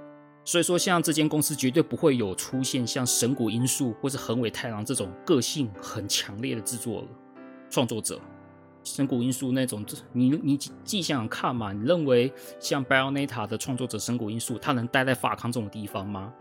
[0.43, 7.03] 所以说，像这间公司绝对不会有出现像神谷英树或是横尾太郎这种个性很强烈的制作
[7.69, 8.19] 创作者。
[8.83, 16.33] 神谷英树那种，你你既想想看嘛，你认为像 Bayonetta 的创作者神谷英树，他能待在法康这种地方吗？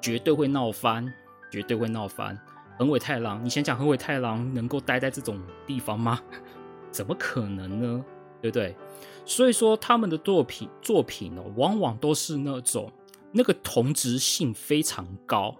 [0.00, 1.06] 绝对会闹翻，
[1.50, 2.38] 绝对会闹翻。
[2.78, 6.20] 横尾太郎，你想想横尾太郎能够待在这种地方吗？
[6.90, 8.04] 怎么可能呢？
[8.40, 8.74] 对不对？
[9.24, 12.90] 所以说他们的作品作品呢，往往都是那种
[13.30, 15.56] 那个同质性非常高，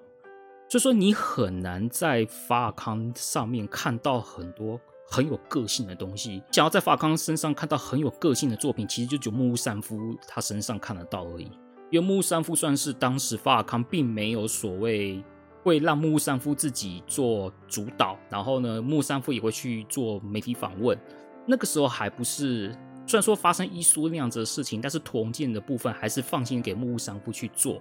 [0.68, 4.80] 所以说你很难在法尔康上面看到很多
[5.12, 6.42] 很有个性的东西。
[6.50, 11.50] 想要在法康身上看到很有个性的作品，其实就只有木屋善夫他身上看得到而已。
[11.90, 15.22] 因为木屋善夫算是当时法尔康并没有所谓
[15.62, 20.98] 会让木屋善夫自己做主导，然后呢，木屋善夫也会去做媒体访问。
[21.46, 22.70] 那个时候还不是，
[23.06, 27.78] 虽然说发生伊苏那样子的事情，但是屠龙剑的部分还是放心给木屋善夫去做。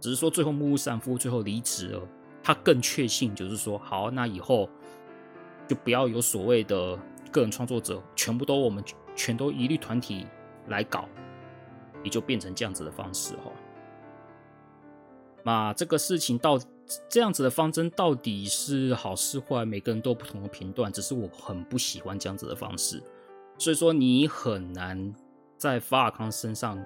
[0.00, 2.00] 只是说最后木屋善夫最后离职了，
[2.42, 4.66] 他更确信就是说，好，那以后
[5.70, 6.98] 就不要有所谓的
[7.30, 8.82] 个人创作者，全部都我们
[9.14, 10.26] 全都一律团体
[10.66, 11.08] 来搞，
[12.02, 13.52] 也就变成这样子的方式哈。
[15.44, 16.58] 那这个事情到。
[17.08, 19.64] 这样子的方针到底是好是坏？
[19.64, 20.92] 每个人都有不同的评断。
[20.92, 23.00] 只是我很不喜欢这样子的方式，
[23.58, 25.14] 所以说你很难
[25.56, 26.84] 在法尔康身上，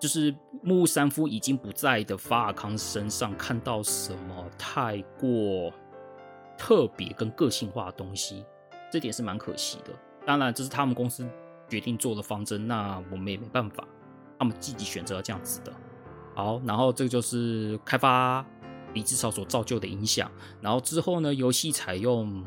[0.00, 5.72] 就是木屋善夫已经不在的法尔康身上看到什么太过
[6.56, 8.44] 特别跟个性化的东西，
[8.90, 9.92] 这点是蛮可惜的。
[10.26, 11.28] 当然，这是他们公司
[11.68, 13.86] 决定做的方针，那我们也没办法，
[14.38, 15.72] 他们自己选择这样子的。
[16.34, 18.44] 好，然后这个就是开发。
[18.94, 20.30] 离职潮所造就的影响，
[20.60, 22.44] 然后之后呢，游戏采用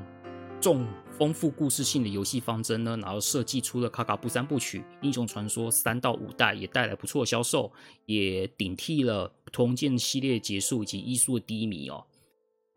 [0.62, 0.86] 重
[1.18, 7.72] 丰富故事性的游戏方针呢，然后设计出了卡卡布三部曲、英雄传说三到五代，也带来不错的销售，
[8.06, 12.06] 也顶替了图龙剑系列结束以及伊苏的低迷哦，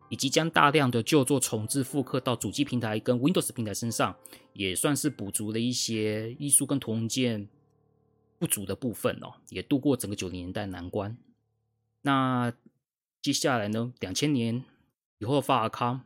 [0.09, 4.15] 以及将大量的旧作重置复刻到主机平台跟 Windows 平台身上，
[4.53, 7.47] 也算是补足了一些艺术跟图龙剑
[8.37, 11.15] 不足的部分哦，也度过整个九零年代难关。
[12.01, 12.51] 那
[13.21, 14.63] 接下来呢，两千年
[15.19, 16.01] 以后的法尔康。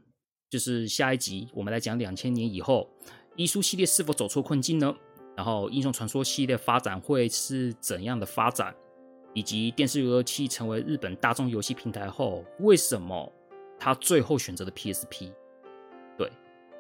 [0.50, 2.88] 就是下一集，我们来讲两千年以后，
[3.36, 4.96] 艺术系列是否走出困境呢？
[5.36, 8.72] 然后，英雄传说系列发展会是怎样的发展？
[9.34, 13.34] 以及电视游乐器成为日本大众游戏平台后，为什么
[13.84, 15.30] 他最后选择的 PSP？
[16.18, 16.32] 对，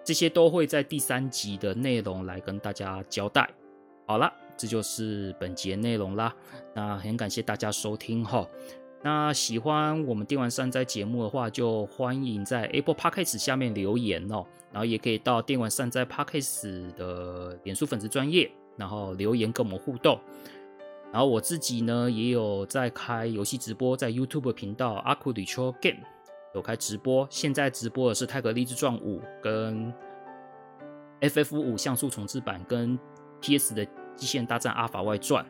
[0.05, 3.49] 这些都会在第三集的内容来跟大家交代。
[4.07, 6.33] 好了，这就是本集的内容啦。
[6.73, 8.47] 那很感谢大家收听哈。
[9.01, 20.17] 那喜欢我们电玩善哉节目的话，就欢迎在 Apple Podcast 下面留言哦，然后也可以到电玩善哉 Podcast 的脸书粉丝专业，然后留言跟我们互动。
[21.11, 25.99] 然后我自己呢，也有在开游戏直播，在 YouTube 频道 Aku Retro Game
[26.53, 27.27] 有开直播。
[27.29, 29.93] 现在直播的是《泰格励志传五》跟
[31.21, 32.97] FF 五像素重置版跟
[33.41, 33.85] PS 的
[34.15, 35.43] 《极限大战阿法外传》。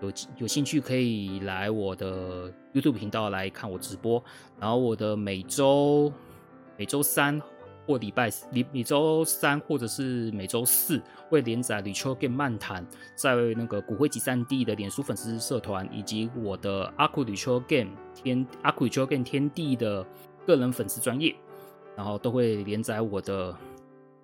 [0.00, 4.22] 有有兴趣可以来我的 YouTube 频道来看我直播，
[4.60, 6.12] 然后我的每周
[6.76, 7.42] 每周三
[7.88, 20.06] 或礼拜每每周三或者是每周四会连载《Retro Game 漫谈》在那个骨灰级三 D 的脸书粉丝社团，以及我的 Aku Retro Game 天 Aku Retro Game 天地的
[20.46, 21.34] 个人粉丝专页，
[21.96, 23.50] 然后都会连载我的《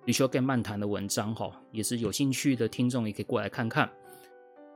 [0.05, 3.89] Retro Game 漫谈》的文章哈，也是有兴趣的听众也可以过来看看。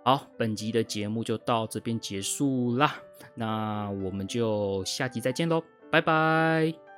[0.03, 2.95] 好，本集的节目就到这边结束啦，
[3.35, 5.61] 那我们就下集再见喽，
[5.91, 6.88] 拜拜。